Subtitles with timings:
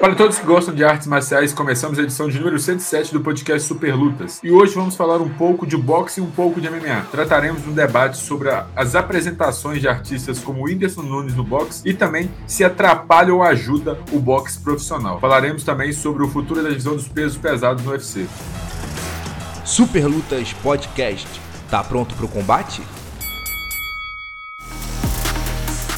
[0.00, 3.66] Para todos que gostam de artes marciais, começamos a edição de número 107 do podcast
[3.66, 4.38] Super Lutas.
[4.44, 7.08] E hoje vamos falar um pouco de boxe e um pouco de MMA.
[7.10, 11.92] Trataremos um debate sobre a, as apresentações de artistas como Whindersson Nunes no boxe e
[11.92, 15.18] também se atrapalha ou ajuda o boxe profissional.
[15.18, 18.24] Falaremos também sobre o futuro da divisão dos pesos pesados no UFC.
[19.64, 21.28] Super Lutas Podcast.
[21.68, 22.82] Tá pronto para o combate?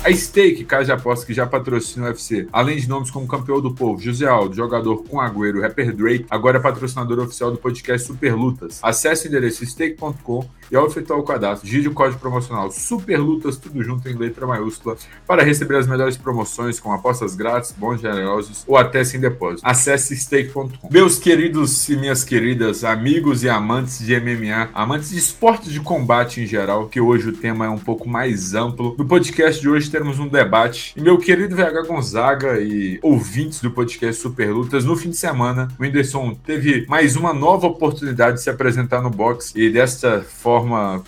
[0.02, 3.60] A Stake, casa de apostas que já patrocina o UFC, além de nomes como Campeão
[3.60, 8.06] do Povo, José Aldo, jogador com Agüero, rapper Drake, agora é patrocinador oficial do podcast
[8.06, 8.80] Super Lutas.
[8.82, 13.56] Acesse o endereço stake.com e ao efetuar o cadastro, digite o código promocional Super Lutas,
[13.56, 18.64] tudo junto em letra maiúscula, para receber as melhores promoções com apostas grátis, bons generosos
[18.66, 19.62] ou até sem depósito.
[19.64, 20.88] Acesse stake.com.
[20.90, 26.40] Meus queridos e minhas queridas amigos e amantes de MMA, amantes de esportes de combate
[26.40, 28.94] em geral, que hoje o tema é um pouco mais amplo.
[28.98, 30.94] No podcast de hoje termos um debate.
[30.96, 35.68] E meu querido VH Gonzaga e ouvintes do podcast Super Lutas, no fim de semana,
[35.78, 40.59] o Whindersson teve mais uma nova oportunidade de se apresentar no boxe e desta forma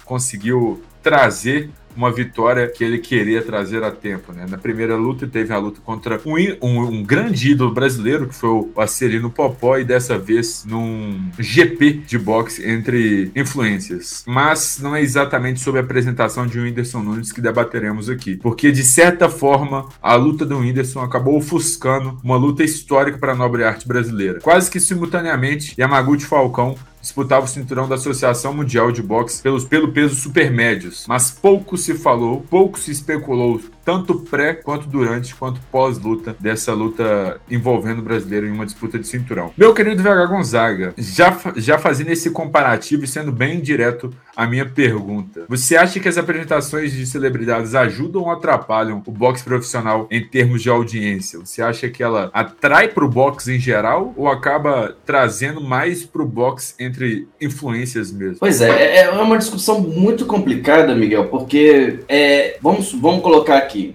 [0.04, 4.32] conseguiu trazer uma vitória que ele queria trazer a tempo.
[4.32, 4.46] Né?
[4.48, 8.50] Na primeira luta, teve a luta contra um, um, um grande ídolo brasileiro, que foi
[8.50, 14.24] o Acelino Popó, e dessa vez num GP de boxe entre influências.
[14.26, 18.82] Mas não é exatamente sobre a apresentação de Whindersson Nunes que debateremos aqui, porque de
[18.82, 23.86] certa forma a luta do Whindersson acabou ofuscando uma luta histórica para a nobre arte
[23.86, 24.40] brasileira.
[24.40, 29.92] Quase que simultaneamente, Yamaguchi Falcão disputava o cinturão da Associação Mundial de Boxe pelos, pelo
[29.92, 36.36] peso supermédios, mas pouco se falou, pouco se especulou tanto pré quanto durante quanto pós-luta
[36.38, 39.52] dessa luta envolvendo o brasileiro em uma disputa de cinturão.
[39.56, 44.64] Meu querido VH Gonzaga, já, já fazendo esse comparativo e sendo bem direto a minha
[44.64, 50.24] pergunta, você acha que as apresentações de celebridades ajudam ou atrapalham o boxe profissional em
[50.24, 51.38] termos de audiência?
[51.40, 56.22] Você acha que ela atrai para o boxe em geral ou acaba trazendo mais para
[56.22, 58.38] o boxe entre influências mesmo?
[58.38, 63.94] Pois é, é uma discussão muito complicada, Miguel, porque é, vamos, vamos colocar aqui aqui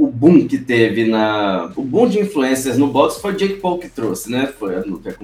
[0.00, 1.70] o boom que teve na.
[1.76, 4.46] O boom de influencers no boxe foi o Jake Paul que trouxe, né?
[4.46, 4.74] Foi,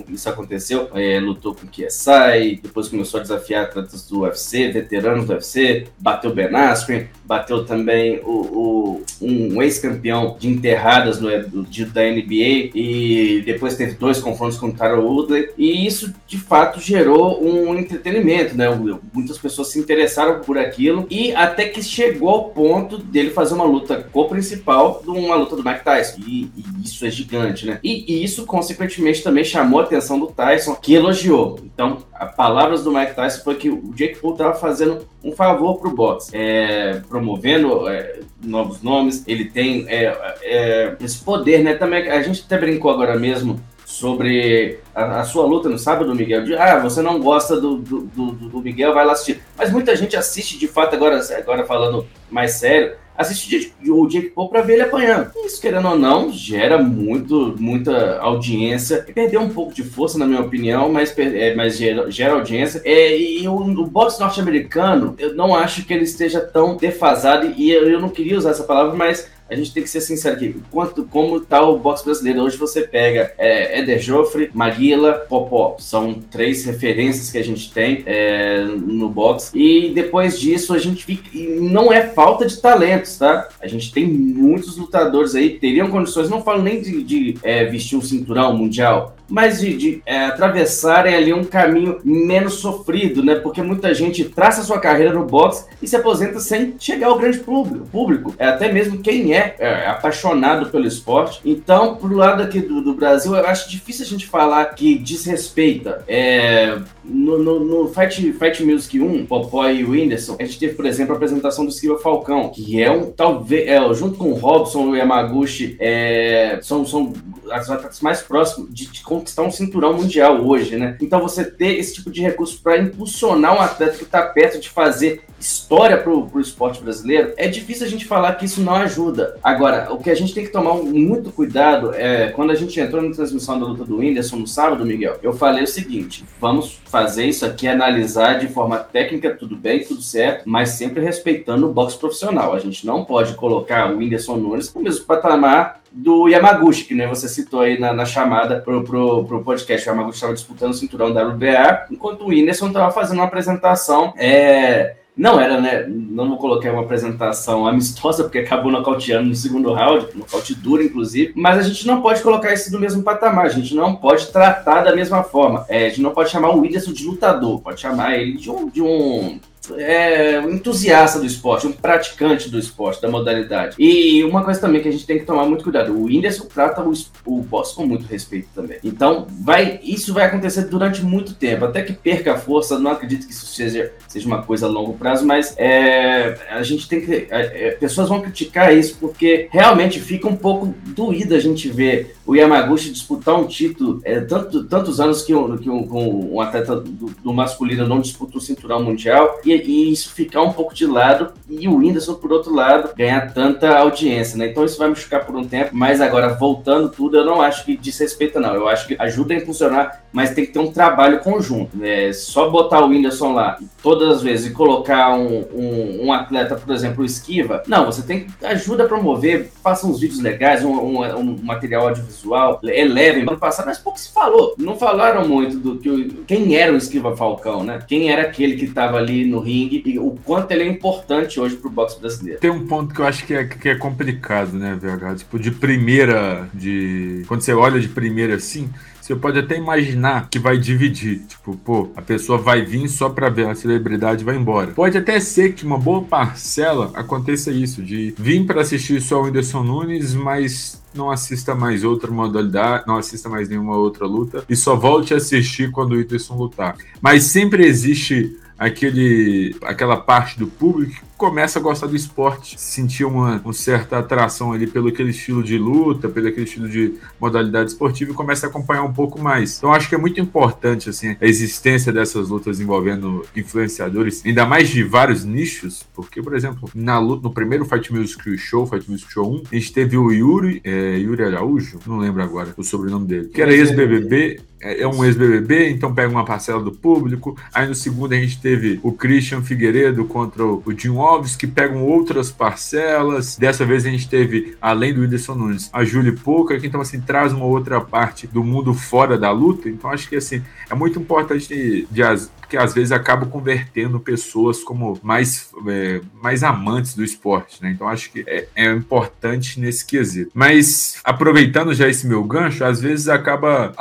[0.08, 0.90] isso aconteceu.
[0.94, 5.86] É, lutou com o KSI, depois começou a desafiar atletas do UFC, veteranos do UFC,
[5.98, 12.70] bateu Ben Askren, bateu também o, o um ex-campeão de enterradas no, de, da NBA
[12.74, 15.50] e depois teve dois confrontos com o Tyler Woodley.
[15.56, 18.66] E isso de fato gerou um entretenimento, né?
[19.12, 23.64] Muitas pessoas se interessaram por aquilo e até que chegou ao ponto dele fazer uma
[23.64, 26.20] luta co-principal principal de uma luta do Mike Tyson.
[26.26, 27.78] E, e isso é gigante, né?
[27.82, 31.58] E, e, isso, consequentemente, também chamou a atenção do Tyson, que elogiou.
[31.64, 35.78] Então, as palavras do Mike Tyson foi que o Jake Paul estava fazendo um favor
[35.78, 39.24] pro boxe, é, promovendo é, novos nomes.
[39.26, 41.74] Ele tem é, é esse poder, né?
[41.74, 46.44] Também a gente até brincou agora mesmo sobre a, a, sua luta no sábado, Miguel.
[46.44, 49.40] De, ah, você não gosta do, do, do, do, Miguel, vai lá assistir.
[49.56, 54.48] Mas muita gente assiste de fato, agora, agora falando mais sério, assiste o Jake Paul
[54.48, 55.30] para ver ele apanhando.
[55.44, 59.06] Isso, querendo ou não, gera muito, muita audiência.
[59.14, 62.82] Perdeu um pouco de força, na minha opinião, mas, é, mas gera, gera audiência.
[62.84, 67.70] É, e o, o boxe norte-americano, eu não acho que ele esteja tão defasado, e
[67.70, 70.56] eu, eu não queria usar essa palavra, mas a gente tem que ser sincero aqui.
[70.70, 72.42] Quanto, como tá o boxe brasileiro?
[72.42, 75.76] Hoje você pega é, Eder Joffre, Maguila, Popó.
[75.78, 79.56] São três referências que a gente tem é, no boxe.
[79.56, 81.30] E depois disso, a gente fica.
[81.60, 83.48] não é falta de talentos, tá?
[83.60, 87.96] A gente tem muitos lutadores aí, teriam condições, não falo nem de, de é, vestir
[87.96, 93.36] um cinturão mundial, mas de, de é, atravessarem ali um caminho menos sofrido, né?
[93.36, 97.38] Porque muita gente traça sua carreira no boxe e se aposenta sem chegar ao grande
[97.38, 98.34] público.
[98.38, 101.40] É, até mesmo quem é, é apaixonado pelo esporte.
[101.44, 106.04] Então, pro lado aqui do, do, Brasil, eu acho difícil a gente falar que desrespeita.
[106.08, 110.74] É, no, no, no, Fight, Fight Music 1, Popó e o Whindersson, a gente teve,
[110.74, 114.34] por exemplo, a apresentação do Esquiva Falcão, que é um, talvez, é, junto com o
[114.34, 117.12] Robson e o Yamaguchi, é, são, são
[117.50, 120.96] as atletas mais próximos de, de conquistar um cinturão mundial hoje, né?
[121.00, 124.68] Então você ter esse tipo de recurso para impulsionar um atleta que está perto de
[124.68, 129.25] fazer história pro, pro esporte brasileiro, é difícil a gente falar que isso não ajuda.
[129.42, 133.02] Agora, o que a gente tem que tomar muito cuidado é quando a gente entrou
[133.02, 137.26] na transmissão da luta do Whindersson no sábado, Miguel, eu falei o seguinte: vamos fazer
[137.26, 141.98] isso aqui, analisar de forma técnica, tudo bem, tudo certo, mas sempre respeitando o boxe
[141.98, 142.54] profissional.
[142.54, 147.06] A gente não pode colocar o Whindersson Nunes no mesmo patamar do Yamaguchi, que né,
[147.06, 149.88] você citou aí na, na chamada pro, pro, pro podcast.
[149.88, 154.12] O Yamaguchi estava disputando o cinturão da WBA, enquanto o Whindersson estava fazendo uma apresentação
[154.16, 155.86] é, Não era, né?
[155.88, 161.32] Não vou colocar uma apresentação amistosa, porque acabou nocauteando no segundo round, nocaute duro, inclusive.
[161.34, 164.82] Mas a gente não pode colocar isso no mesmo patamar, a gente não pode tratar
[164.82, 165.64] da mesma forma.
[165.68, 168.68] É, a gente não pode chamar o Whindersson de lutador, pode chamar ele de um,
[168.68, 169.40] de um
[169.76, 173.76] é, um entusiasta do esporte, um praticante do esporte, da modalidade.
[173.78, 176.82] E uma coisa também que a gente tem que tomar muito cuidado: o Whindersson trata
[176.82, 176.92] o,
[177.24, 178.78] o boxe com muito respeito também.
[178.82, 182.78] Então, vai, isso vai acontecer durante muito tempo, até que perca a força.
[182.78, 186.88] Não acredito que isso seja, seja uma coisa a longo prazo, mas é, a gente
[186.88, 187.28] tem que.
[187.30, 192.15] É, é pessoas vão criticar isso porque realmente fica um pouco doído a gente ver
[192.26, 196.76] o Yamaguchi disputar um título é, tanto, tantos anos que, um, que um, um atleta
[196.76, 200.86] do, do, masculino não disputa o cinturão mundial e, e, isso ficar um pouco de
[200.86, 204.48] lado e o Whindersson, por outro lado, ganhar tanta audiência, né?
[204.48, 207.64] Então isso vai me chocar por um tempo, mas agora voltando tudo, eu não acho
[207.64, 208.54] que desrespeita, não.
[208.54, 211.76] Eu acho que ajuda a impulsionar, mas tem que ter um trabalho conjunto.
[211.76, 212.10] Né?
[212.14, 216.74] Só botar o Whindersson lá todas as vezes e colocar um, um, um atleta, por
[216.74, 221.36] exemplo, Esquiva, não, você tem que ajuda a promover, faça uns vídeos legais, um, um
[221.42, 223.24] material audiovisual, elevem.
[223.24, 224.54] Ano passado, mas pouco se falou.
[224.56, 227.78] Não falaram muito do que quem era o Esquiva Falcão, né?
[227.86, 231.56] Quem era aquele que estava ali no ringue e o quanto ele é importante hoje
[231.56, 232.40] pro boxe brasileiro.
[232.40, 235.16] Tem um ponto que eu acho que é, que é complicado, né, VH?
[235.18, 237.22] Tipo, de primeira, de.
[237.28, 238.70] Quando você olha de primeira assim,
[239.06, 241.20] você pode até imaginar que vai dividir.
[241.28, 244.72] Tipo, pô, a pessoa vai vir só pra ver a celebridade e vai embora.
[244.72, 249.24] Pode até ser que uma boa parcela aconteça isso, de vir para assistir só o
[249.24, 254.56] Whindersson Nunes, mas não assista mais outra modalidade, não assista mais nenhuma outra luta e
[254.56, 256.76] só volte a assistir quando o Whindersson lutar.
[257.00, 263.40] Mas sempre existe aquele, aquela parte do público começa a gostar do esporte, sentir uma,
[263.42, 268.10] uma, certa atração ali pelo aquele estilo de luta, pelo aquele estilo de modalidade esportiva
[268.10, 269.56] e começa a acompanhar um pouco mais.
[269.58, 274.68] Então acho que é muito importante assim a existência dessas lutas envolvendo influenciadores, ainda mais
[274.68, 279.10] de vários nichos, porque por exemplo, na luta, no primeiro Fight Music Show, Fight Music
[279.10, 283.06] Show 1, a gente teve o Yuri, é, Yuri Araújo, não lembro agora o sobrenome
[283.06, 287.36] dele, que era ex-BBB, é, é um ex-BBB, então pega uma parcela do público.
[287.52, 291.84] Aí no segundo a gente teve o Christian Figueiredo contra o Jim Alves, que pegam
[291.84, 293.36] outras parcelas.
[293.36, 297.00] Dessa vez a gente teve, além do Whindersson Nunes, a Julie Pouca, que então assim
[297.00, 299.68] traz uma outra parte do mundo fora da luta.
[299.68, 302.02] Então acho que assim é muito importante de, de
[302.48, 307.70] que às vezes acaba convertendo pessoas como mais, é, mais amantes do esporte, né?
[307.70, 310.30] Então acho que é, é, importante nesse quesito.
[310.34, 313.72] Mas aproveitando já esse meu gancho, às vezes acaba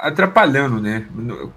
[0.00, 1.06] atrapalhando, né?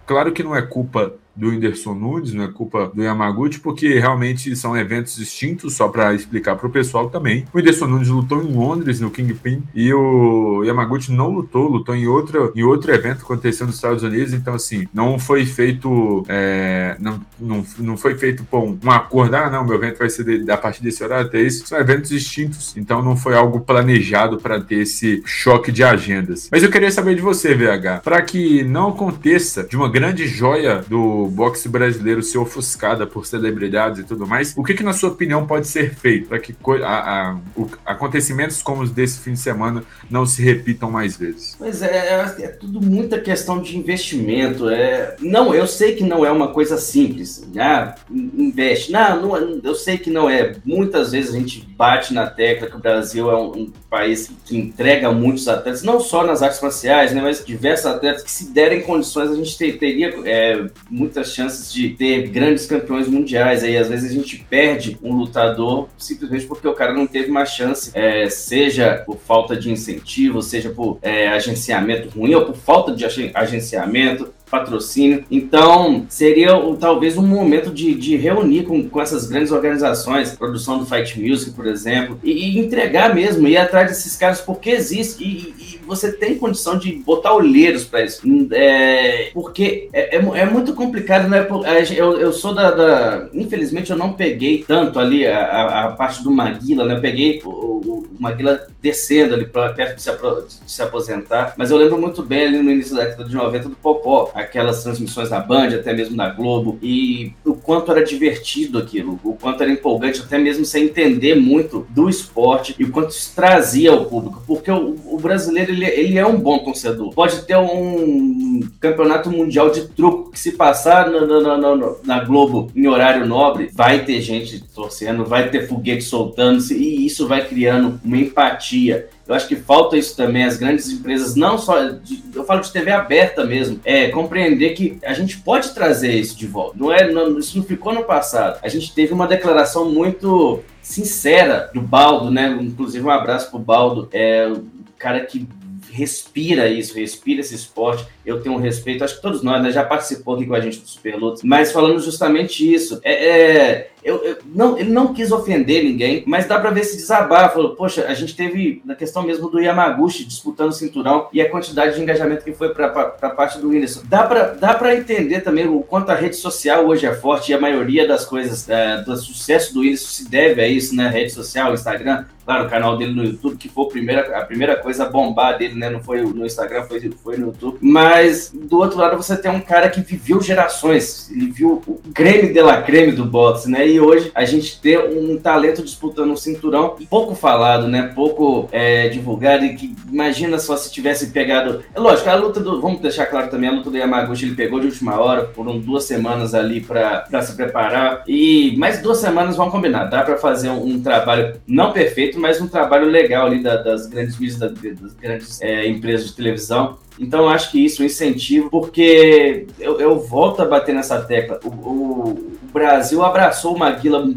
[0.05, 4.55] Claro que não é culpa do Whindersson Nunes, não é culpa do Yamaguchi, porque realmente
[4.55, 7.45] são eventos distintos, só para explicar para o pessoal também.
[7.53, 12.07] O Whindersson Nunes lutou em Londres, no Kingpin, e o Yamaguchi não lutou, lutou em
[12.07, 16.95] outro, em outro evento que aconteceu nos Estados Unidos, então assim, não foi feito, é,
[16.99, 20.51] não, não, não foi feito um, um acordo, ah não, meu evento vai ser de,
[20.51, 24.61] a partir desse horário até isso, são eventos distintos, então não foi algo planejado para
[24.61, 26.49] ter esse choque de agendas.
[26.51, 30.83] Mas eu queria saber de você, VH, para que não aconteça de uma grande joia
[30.87, 35.09] do boxe brasileiro ser ofuscada por celebridades e tudo mais, o que, que na sua
[35.09, 39.39] opinião pode ser feito para que a, a, o, acontecimentos como os desse fim de
[39.39, 41.55] semana não se repitam mais vezes?
[41.57, 44.69] Pois é, é, é, tudo muita questão de investimento.
[44.69, 47.43] É, não, eu sei que não é uma coisa simples.
[47.57, 48.91] Ah, investe.
[48.91, 50.55] Não, não, eu sei que não é.
[50.65, 54.57] Muitas vezes a gente bate na tecla que o Brasil é um, um país que
[54.57, 58.81] entrega muitos atletas, não só nas artes marciais, né, mas diversos atletas que se derem
[58.81, 63.63] condições a gente ter, teria é, muito muitas chances de ter grandes campeões mundiais.
[63.63, 67.45] Aí às vezes a gente perde um lutador simplesmente porque o cara não teve uma
[67.45, 72.95] chance, é, seja por falta de incentivo, seja por é, agenciamento ruim ou por falta
[72.95, 75.25] de agenciamento patrocínio.
[75.31, 80.85] Então, seria talvez um momento de, de reunir com, com essas grandes organizações, produção do
[80.85, 85.23] Fight Music, por exemplo, e, e entregar mesmo, ir atrás desses caras, porque existe.
[85.23, 88.21] E, e você tem condição de botar olheiros para isso.
[88.51, 91.47] É, porque é, é, é, muito complicado, né?
[91.95, 96.23] Eu, eu sou da, da, Infelizmente, eu não peguei tanto ali a, a, a parte
[96.23, 96.95] do Maguila, né?
[96.95, 101.53] Eu peguei o, o, Maguila descendo ali para perto de se, de se, aposentar.
[101.57, 104.83] Mas eu lembro muito bem ali no início da década de 90 do Popó, aquelas
[104.83, 109.63] transmissões da Band, até mesmo da Globo, e o quanto era divertido aquilo, o quanto
[109.63, 114.05] era empolgante, até mesmo sem entender muito do esporte e o quanto isso trazia ao
[114.05, 114.43] público.
[114.45, 117.13] Porque o, o brasileiro ele, ele é um bom torcedor.
[117.13, 122.69] Pode ter um campeonato mundial de truco que se passar na, na, na, na Globo
[122.75, 127.99] em horário nobre, vai ter gente torcendo, vai ter foguete soltando-se e isso vai criando
[128.03, 132.43] uma empatia Eu acho que falta isso também, as grandes empresas, não só, de, eu
[132.43, 136.75] falo de TV aberta mesmo, é compreender que a gente pode trazer isso de volta.
[136.77, 138.59] Não é, não, isso não ficou no passado.
[138.61, 142.57] A gente teve uma declaração muito sincera do Baldo, né?
[142.61, 144.63] Inclusive um abraço pro Baldo, é o
[144.97, 145.47] cara que
[145.89, 148.05] respira isso, respira esse esporte.
[148.25, 150.79] Eu tenho um respeito, acho que todos nós, né, já participou aqui com a gente
[150.79, 152.99] do Super Lutas, mas falando justamente isso.
[153.03, 156.97] É, é eu, eu, não, ele não quis ofender ninguém, mas dá para ver esse
[156.97, 157.55] desabafo.
[157.55, 161.49] Falou, Poxa, a gente teve na questão mesmo do Yamaguchi disputando o cinturão e a
[161.49, 164.01] quantidade de engajamento que foi para a parte do Whindersson.
[164.05, 167.53] Dá para dá pra entender também o quanto a rede social hoje é forte e
[167.53, 171.07] a maioria das coisas, é, do sucesso do Whindersson se deve a isso, né?
[171.07, 174.75] Rede social, Instagram, claro, o canal dele no YouTube, que foi a primeira, a primeira
[174.75, 175.89] coisa a bombar dele, né?
[175.89, 177.77] Não foi no Instagram, foi, foi no YouTube.
[177.81, 182.51] Mas do outro lado você tem um cara que viveu gerações, ele viu o creme
[182.51, 183.87] de la creme do boxe, né?
[183.87, 188.11] E hoje a gente tem um talento disputando um cinturão pouco falado, né?
[188.15, 191.83] Pouco é, divulgado e que imagina só se tivesse pegado.
[191.93, 192.81] É lógico, a luta do.
[192.81, 196.05] Vamos deixar claro também, a luta do Yamaguchi ele pegou de última hora, foram duas
[196.05, 198.23] semanas ali para se preparar.
[198.27, 200.05] E mais duas semanas vão combinar.
[200.05, 204.07] Dá para fazer um, um, trabalho não perfeito, mas um trabalho legal ali da, das
[204.07, 206.97] grandes mídias, das, das grandes é, empresas de televisão.
[207.19, 211.59] Então, acho que isso um incentivo, porque eu, eu volto a bater nessa tecla.
[211.63, 214.27] O, o, o Brasil abraçou o Maguila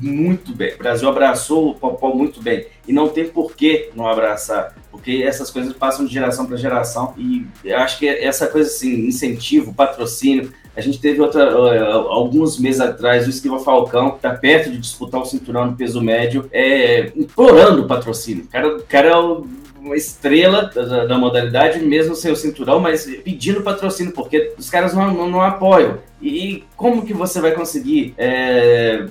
[0.00, 0.74] muito bem.
[0.74, 2.66] O Brasil abraçou o Popó muito bem.
[2.86, 4.74] E não tem por que não abraçar.
[4.90, 7.14] Porque essas coisas passam de geração para geração.
[7.16, 10.52] E acho que essa coisa assim, incentivo, patrocínio.
[10.76, 15.20] A gente teve outra, alguns meses atrás o Esquiva Falcão, que está perto de disputar
[15.20, 18.44] o cinturão no peso médio, é, implorando o patrocínio.
[18.44, 19.46] O cara, o cara é o
[19.84, 24.94] uma estrela da, da, modalidade, mesmo sem o cinturão, mas pedindo patrocínio, porque os caras
[24.94, 25.98] não, não, não apoiam.
[26.24, 29.04] E como que você vai conseguir é,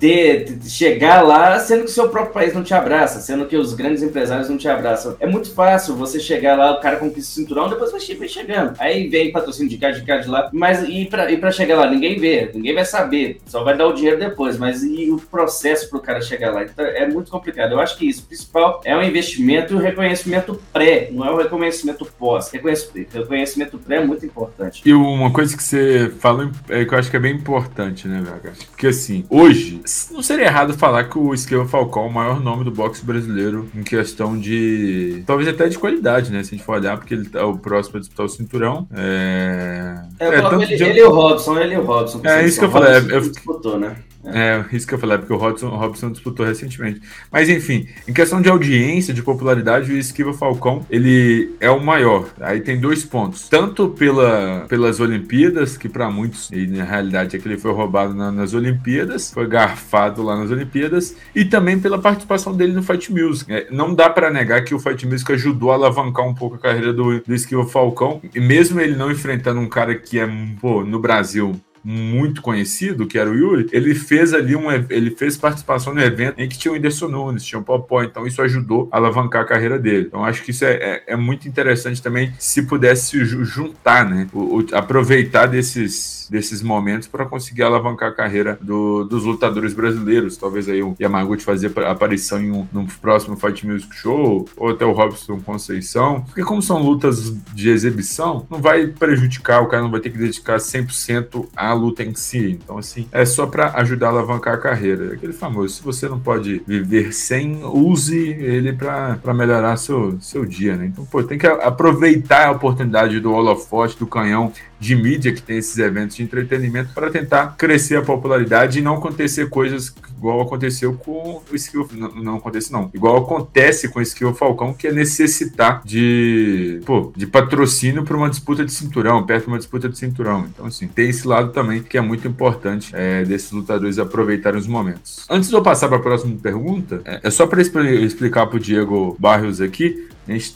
[0.65, 4.01] chegar lá sendo que o seu próprio país não te abraça, sendo que os grandes
[4.01, 5.15] empresários não te abraçam?
[5.19, 8.75] É muito fácil você chegar lá, o cara conquista o cinturão, depois vai chegando.
[8.79, 10.49] Aí vem patrocínio de cá, de cá, de lá.
[10.51, 11.89] Mas e pra, e pra chegar lá?
[11.89, 13.39] Ninguém vê, ninguém vai saber.
[13.45, 14.57] Só vai dar o dinheiro depois.
[14.57, 16.63] Mas e o processo pro cara chegar lá?
[16.63, 17.73] Então é muito complicado.
[17.73, 21.31] Eu acho que isso, o principal é o investimento e o reconhecimento pré, não é
[21.31, 22.51] o reconhecimento pós.
[22.51, 24.81] Reconhecimento pré é muito importante.
[24.85, 28.21] E uma coisa que você falou é que eu acho que é bem importante, né,
[28.21, 28.51] VH?
[28.71, 29.81] Porque assim, hoje,
[30.11, 33.69] não seria errado falar que o Esquema Falcão é o maior nome do boxe brasileiro
[33.75, 35.23] em questão de.
[35.25, 36.43] talvez até de qualidade, né?
[36.43, 38.87] Se a gente for olhar, porque ele é o próximo a disputar o cinturão.
[38.93, 39.95] É.
[40.19, 40.83] é, é tanto ele, de...
[40.83, 42.21] ele e o Robson, ele e o Robson.
[42.23, 42.93] É isso que eu falei.
[42.93, 43.21] É, eu...
[43.21, 43.95] disputou, né?
[44.25, 47.01] É, isso que eu falei, porque o Robson, o Robson disputou recentemente.
[47.31, 52.29] Mas enfim, em questão de audiência, de popularidade, o Esquiva Falcão, ele é o maior.
[52.39, 53.49] Aí tem dois pontos.
[53.49, 58.13] Tanto pela, pelas Olimpíadas, que para muitos, e na realidade é que ele foi roubado
[58.13, 63.11] na, nas Olimpíadas, foi garfado lá nas Olimpíadas, e também pela participação dele no Fight
[63.11, 63.51] Music.
[63.51, 66.59] É, não dá para negar que o Fight Music ajudou a alavancar um pouco a
[66.59, 70.83] carreira do, do Esquiva Falcão, e mesmo ele não enfrentando um cara que é, pô,
[70.83, 75.93] no Brasil, muito conhecido, que era o Yuri, ele fez ali um ele fez participação
[75.93, 78.97] no evento em que tinha o Whindersson Nunes, tinha o Popó, então isso ajudou a
[78.97, 80.05] alavancar a carreira dele.
[80.07, 84.27] Então acho que isso é, é, é muito interessante também se pudesse juntar, né?
[84.33, 90.35] O, o, aproveitar desses desses momentos para conseguir alavancar a carreira do, dos lutadores brasileiros.
[90.35, 94.83] Talvez aí o Yamaguchi fazer aparição em um, no próximo Fight Music Show, ou até
[94.83, 96.21] o Robson Conceição.
[96.21, 100.17] Porque como são lutas de exibição, não vai prejudicar, o cara não vai ter que
[100.17, 102.59] dedicar 100% à luta em si.
[102.63, 105.13] Então, assim, é só para ajudar a alavancar a carreira.
[105.13, 110.75] Aquele famoso, se você não pode viver sem, use ele para melhorar seu, seu dia,
[110.75, 110.85] né?
[110.85, 114.51] Então, pô, tem que aproveitar a oportunidade do holofote, do canhão
[114.83, 118.95] de mídia que tem esses eventos de entretenimento para tentar crescer a popularidade e não
[118.95, 121.87] acontecer coisas igual aconteceu com o Skill.
[121.93, 122.89] Não, não acontece, não.
[122.93, 128.29] Igual acontece com o Skill Falcão, que é necessitar de, pô, de patrocínio para uma
[128.29, 130.45] disputa de cinturão, perto de uma disputa de cinturão.
[130.53, 134.67] Então, assim, tem esse lado também que é muito importante é, desses lutadores aproveitarem os
[134.67, 135.25] momentos.
[135.29, 138.59] Antes de eu passar para a próxima pergunta, é, é só para explicar para o
[138.59, 140.07] Diego Barrios aqui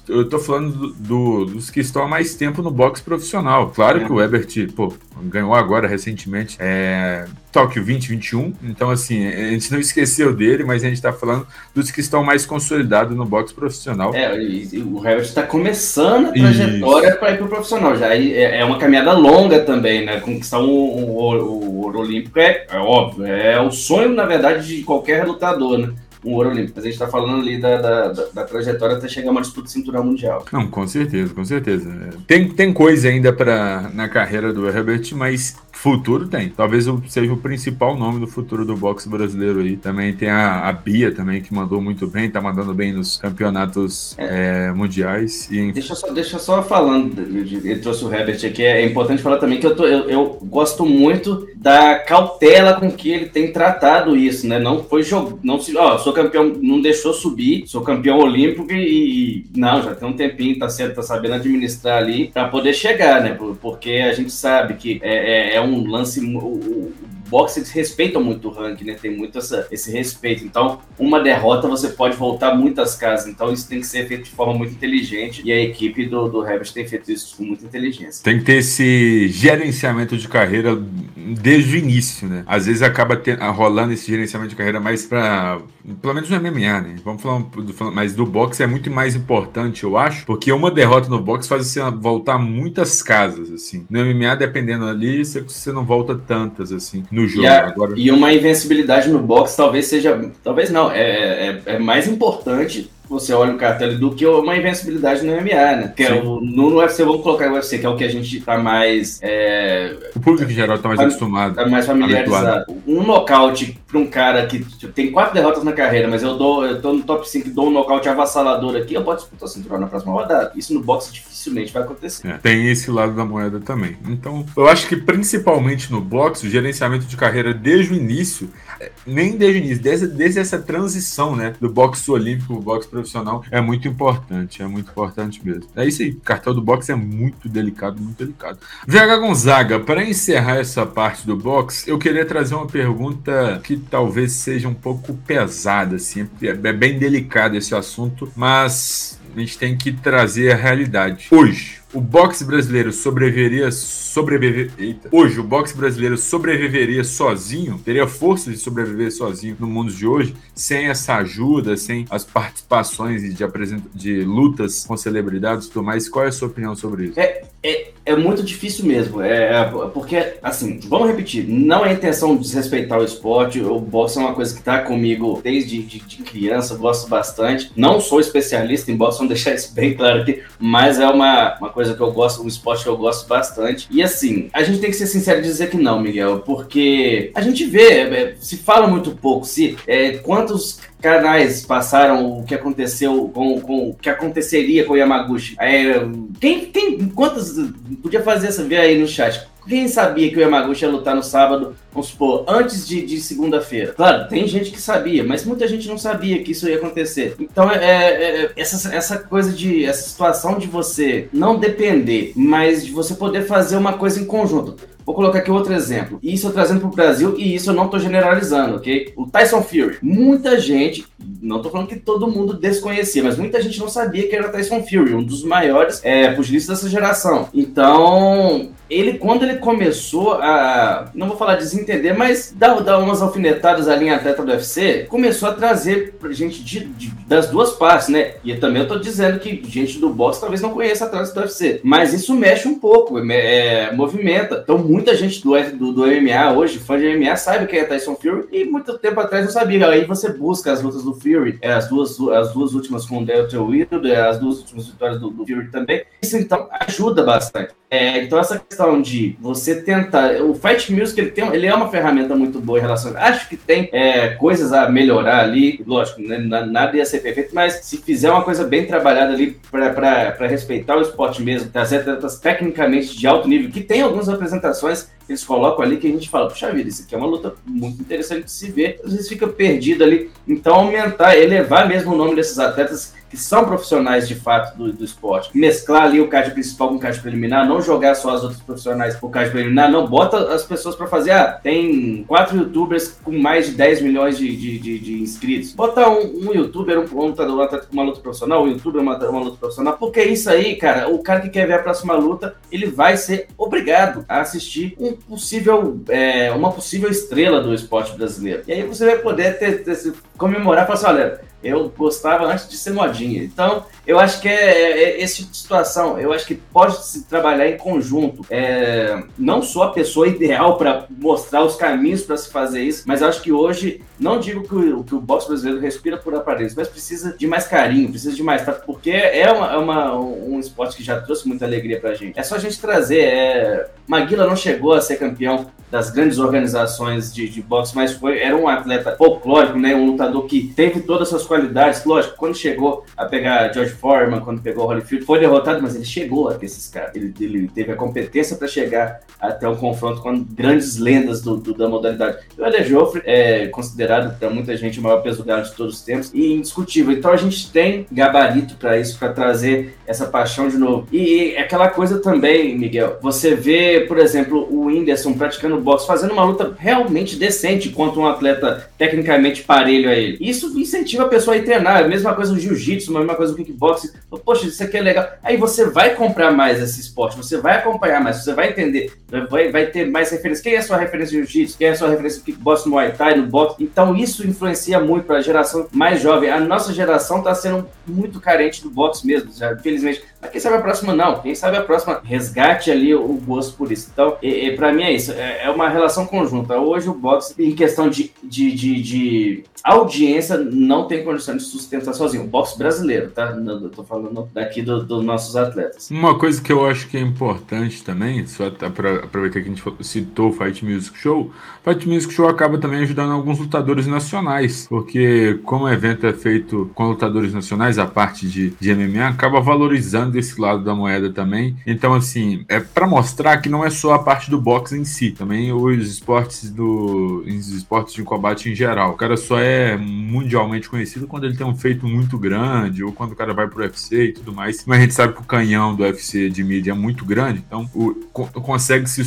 [0.07, 3.69] eu tô falando do, do, dos que estão há mais tempo no boxe profissional.
[3.69, 4.05] Claro é.
[4.05, 4.93] que o Ebert, pô,
[5.23, 8.53] ganhou agora recentemente é, Tóquio 2021.
[8.63, 11.45] Então, assim, a gente não esqueceu dele, mas a gente tá falando
[11.75, 14.15] dos que estão mais consolidados no boxe profissional.
[14.15, 17.95] É, e, o Herbert está começando a trajetória para ir pro profissional.
[17.97, 20.21] Já é, é, uma caminhada longa também, né?
[20.21, 24.83] Conquistar um, um, o ouro olímpico é, é óbvio, é o sonho, na verdade, de
[24.83, 25.93] qualquer lutador, né?
[26.27, 26.73] Um ouro olímpico.
[26.75, 29.41] Mas a gente está falando ali da, da, da, da, trajetória até chegar a uma
[29.41, 30.45] disputa cinturão mundial.
[30.51, 31.89] Não, com certeza, com certeza.
[32.25, 36.49] Tem, tem coisa ainda para na carreira do Herbert, mas Futuro tem.
[36.49, 39.77] Talvez seja o principal nome do futuro do boxe brasileiro aí.
[39.77, 44.15] Também tem a, a Bia também, que mandou muito bem, tá mandando bem nos campeonatos
[44.17, 44.69] é.
[44.69, 45.47] É, mundiais.
[45.51, 45.71] E...
[45.71, 49.67] Deixa, só, deixa só falando, ele trouxe o Herbert aqui, é importante falar também que
[49.67, 54.57] eu, tô, eu, eu gosto muito da cautela com que ele tem tratado isso, né?
[54.57, 59.43] Não foi jogo, não se, ó, sou campeão, não deixou subir, sou campeão olímpico e,
[59.43, 63.21] e não, já tem um tempinho, tá certo, tá sabendo administrar ali para poder chegar,
[63.21, 63.37] né?
[63.61, 66.93] Porque a gente sabe que é, é, é um lance, o, o,
[67.27, 68.97] boxe eles respeitam muito o ranking, né?
[68.99, 70.43] Tem muito essa, esse respeito.
[70.45, 73.27] Então, uma derrota você pode voltar muitas casas.
[73.27, 75.41] Então, isso tem que ser feito de forma muito inteligente.
[75.43, 78.23] E a equipe do, do Herbert tem feito isso com muita inteligência.
[78.23, 80.75] Tem que ter esse gerenciamento de carreira
[81.15, 82.43] desde o início, né?
[82.47, 85.59] Às vezes acaba ter, rolando esse gerenciamento de carreira mais para
[86.01, 86.95] pelo menos no MMA, né?
[87.03, 87.45] Vamos falar,
[87.93, 91.65] mas do boxe é muito mais importante, eu acho, porque uma derrota no boxe faz
[91.65, 93.85] você voltar muitas casas, assim.
[93.89, 97.43] No MMA, dependendo ali, você, você não volta tantas, assim no jogo.
[97.43, 97.93] E, a, Agora...
[97.95, 100.31] e uma invencibilidade no boxe talvez seja.
[100.43, 105.25] Talvez não, é, é, é mais importante você olha o cartel do que uma invencibilidade
[105.25, 105.93] no MMA, né?
[105.95, 108.09] Que é o, no, no UFC, vamos colocar o UFC, que é o que a
[108.09, 109.19] gente tá mais.
[109.21, 111.55] É, o público em geral tá mais acostumado.
[111.55, 112.47] Tá mais familiarizado.
[112.47, 112.83] Habituado.
[112.85, 116.65] Um nocaute pra um cara que tipo, tem quatro derrotas na carreira, mas eu dou,
[116.65, 119.51] eu tô no top 5 e dou um nocaute avassalador aqui, eu posso disputar o
[119.51, 120.51] cinturão na próxima rodada.
[120.55, 122.27] Isso no boxe dificilmente vai acontecer.
[122.27, 123.97] É, tem esse lado da moeda também.
[124.05, 128.91] Então, eu acho que principalmente no boxe, o gerenciamento de carreira desde o início, é,
[129.05, 133.43] nem desde o início, desde, desde essa transição, né, do boxe olímpico pro boxe profissional,
[133.49, 135.67] é muito importante, é muito importante mesmo.
[135.75, 138.59] É isso aí, o cartel do boxe é muito delicado, muito delicado.
[138.85, 144.33] VH Gonzaga, para encerrar essa parte do boxe, eu queria trazer uma pergunta que talvez
[144.33, 149.77] seja um pouco pesada, assim, é, é bem delicado esse assunto, mas a gente tem
[149.77, 151.27] que trazer a realidade.
[151.31, 155.09] Hoje, o boxe brasileiro sobreviveria sobreviver Eita.
[155.11, 160.35] hoje o boxe brasileiro sobreviveria sozinho teria força de sobreviver sozinho no mundo de hoje
[160.53, 163.81] sem essa ajuda sem as participações de apresent...
[163.95, 167.41] de lutas com celebridades e tudo mais qual é a sua opinião sobre isso é,
[167.63, 172.43] é, é muito difícil mesmo é, é porque assim vamos repetir não é intenção de
[172.43, 176.75] desrespeitar o esporte o boxe é uma coisa que está comigo desde de, de criança
[176.75, 181.07] gosto bastante não sou especialista em boxe vamos deixar isso bem claro aqui mas é
[181.07, 183.87] uma, uma coisa que eu gosto, um esporte que eu gosto bastante.
[183.91, 187.41] E assim, a gente tem que ser sincero e dizer que não, Miguel, porque a
[187.41, 193.29] gente vê, é, se fala muito pouco, se é, quantos canais passaram o que aconteceu
[193.33, 195.55] com, com o que aconteceria com o Yamaguchi.
[195.59, 195.99] É,
[196.39, 197.53] quem, quem, quantos
[198.01, 199.47] podia fazer essa ver aí no chat?
[199.67, 203.93] Quem sabia que o Yamaguchi ia lutar no sábado, vamos supor, antes de, de segunda-feira?
[203.93, 207.35] Claro, tem gente que sabia, mas muita gente não sabia que isso ia acontecer.
[207.39, 209.83] Então, é, é, é, essa, essa coisa de.
[209.83, 214.75] essa situação de você não depender, mas de você poder fazer uma coisa em conjunto.
[215.07, 216.19] Vou colocar aqui outro exemplo.
[216.21, 219.13] Isso eu trazendo para o Brasil e isso eu não estou generalizando, ok?
[219.15, 219.99] O Tyson Fury.
[220.01, 221.05] Muita gente,
[221.41, 224.83] não estou falando que todo mundo desconhecia, mas muita gente não sabia que era Tyson
[224.83, 227.47] Fury, um dos maiores é, pugilistas dessa geração.
[227.53, 233.87] Então, ele, quando ele começou a, não vou falar desentender, mas dar, dar umas alfinetadas
[233.87, 238.35] ali em atleta do UFC, começou a trazer gente de, de, das duas partes, né?
[238.43, 241.81] E também eu tô dizendo que gente do boxe talvez não conheça atletas do UFC,
[241.83, 244.61] mas isso mexe um pouco, é, movimenta.
[244.63, 248.15] Então, muita gente do, do, do MMA hoje, fã de MMA, sabe quem é Tyson
[248.15, 249.87] Fury e muito tempo atrás não sabia.
[249.87, 253.25] Aí você busca as lutas do Fury, é, as, duas, as duas últimas com o
[253.25, 256.03] Delta Wilder, é, as duas últimas vitórias do, do Fury também.
[256.21, 257.73] Isso então ajuda bastante.
[257.89, 260.41] É, então, essa questão de você tentar.
[260.41, 263.15] O Fight Music ele, tem, ele é uma ferramenta muito boa em relação.
[263.15, 267.85] Acho que tem é, coisas a melhorar ali, lógico, né, nada ia ser perfeito, mas
[267.85, 273.17] se fizer uma coisa bem trabalhada ali para respeitar o esporte mesmo, trazer atletas tecnicamente
[273.17, 276.71] de alto nível, que tem algumas apresentações eles colocam ali que a gente fala, puxa
[276.71, 280.03] vida, isso aqui é uma luta muito interessante de se ver, às vezes fica perdido
[280.03, 280.31] ali.
[280.47, 285.05] Então, aumentar, elevar mesmo o nome desses atletas que são profissionais de fato do, do
[285.05, 288.59] esporte, mesclar ali o card principal com o card preliminar, não jogar só as outras
[288.59, 293.31] profissionais pro card preliminar, não, bota as pessoas para fazer, ah, tem quatro youtubers com
[293.37, 297.35] mais de 10 milhões de, de, de, de inscritos, bota um, um youtuber, um, um
[297.35, 301.19] com uma luta profissional, um youtuber uma, uma luta profissional, porque isso aí, cara, o
[301.19, 306.01] cara que quer ver a próxima luta, ele vai ser obrigado a assistir um possível,
[306.09, 308.63] é, uma possível estrela do esporte brasileiro.
[308.67, 312.67] E aí você vai poder ter, ter comemorar e falar assim, olha, eu gostava antes
[312.67, 313.43] de ser modinha.
[313.43, 316.17] Então, eu acho que é, é, é, esse tipo de situação.
[316.19, 318.45] Eu acho que pode se trabalhar em conjunto.
[318.49, 323.21] É, não sou a pessoa ideal para mostrar os caminhos para se fazer isso, mas
[323.21, 326.87] acho que hoje, não digo que o, que o boxe brasileiro respira por aparelhos, mas
[326.87, 328.71] precisa de mais carinho, precisa de mais, tá?
[328.71, 332.39] porque é, uma, é uma, um esporte que já trouxe muita alegria para a gente.
[332.39, 333.21] É só a gente trazer.
[333.21, 333.89] É...
[334.07, 338.55] Maguila não chegou a ser campeão das grandes organizações de, de boxe, mas foi, era
[338.55, 339.95] um atleta folclórico, né?
[339.95, 342.03] um lutador que teve todas as qualidades.
[342.05, 346.49] Lógico, quando chegou a pegar George Foreman, quando pegou Holyfield, foi derrotado, mas ele chegou
[346.49, 347.15] até esses caras.
[347.15, 351.73] Ele, ele teve a competência para chegar até um confronto com grandes lendas do, do
[351.73, 352.39] da modalidade.
[352.57, 356.01] O Eder Joffre é considerado para muita gente o maior peso galo de todos os
[356.01, 357.13] tempos e indiscutível.
[357.13, 361.07] Então a gente tem gabarito para isso, para trazer essa paixão de novo.
[361.11, 366.33] E, e aquela coisa também, Miguel, você vê, por exemplo, o Whindersson praticando boxe, fazendo
[366.33, 370.37] uma luta realmente decente contra um atleta tecnicamente parelho a ele.
[370.39, 372.03] Isso incentiva a pessoa ir treinar.
[372.03, 374.09] A mesma coisa no jiu-jitsu, mesma coisa no kickboxing.
[374.43, 375.29] Poxa, isso aqui é legal.
[375.43, 379.13] Aí você vai comprar mais esse esporte, você vai acompanhar mais, você vai entender,
[379.49, 380.63] vai, vai ter mais referência.
[380.63, 381.77] Quem é a sua referência no jiu-jitsu?
[381.77, 383.75] Quem é a sua referência no kickboxing, no muay thai, no boxe?
[383.79, 386.49] Então isso influencia muito para a geração mais jovem.
[386.49, 390.23] A nossa geração está sendo muito carente do boxe mesmo, já, infelizmente.
[390.47, 391.41] Mas quem sabe a próxima não.
[391.41, 394.09] Quem sabe a próxima resgate ali o gosto por isso.
[394.11, 395.31] Então, e, e para mim é isso.
[395.33, 396.77] É, é, uma relação conjunta.
[396.77, 402.13] Hoje o boxe, em questão de, de, de, de audiência, não tem condição de sustentar
[402.13, 402.43] sozinho.
[402.43, 403.51] O boxe brasileiro, tá?
[403.51, 406.09] Eu tô falando daqui dos do nossos atletas.
[406.09, 409.83] Uma coisa que eu acho que é importante também, só para aproveitar que a gente
[410.01, 411.51] citou o Fight Music Show,
[411.83, 416.89] Fight Music Show acaba também ajudando alguns lutadores nacionais, porque como o evento é feito
[416.93, 421.75] com lutadores nacionais, a parte de, de MMA acaba valorizando esse lado da moeda também.
[421.85, 425.31] Então, assim, é para mostrar que não é só a parte do boxe em si,
[425.31, 429.11] também os esportes do os esportes de combate em geral.
[429.11, 433.31] O cara só é mundialmente conhecido quando ele tem um feito muito grande ou quando
[433.31, 434.83] o cara vai pro UFC e tudo mais.
[434.85, 437.89] Mas a gente sabe que o canhão do UFC de mídia é muito grande, então
[437.93, 438.13] o,
[438.61, 439.23] consegue, se,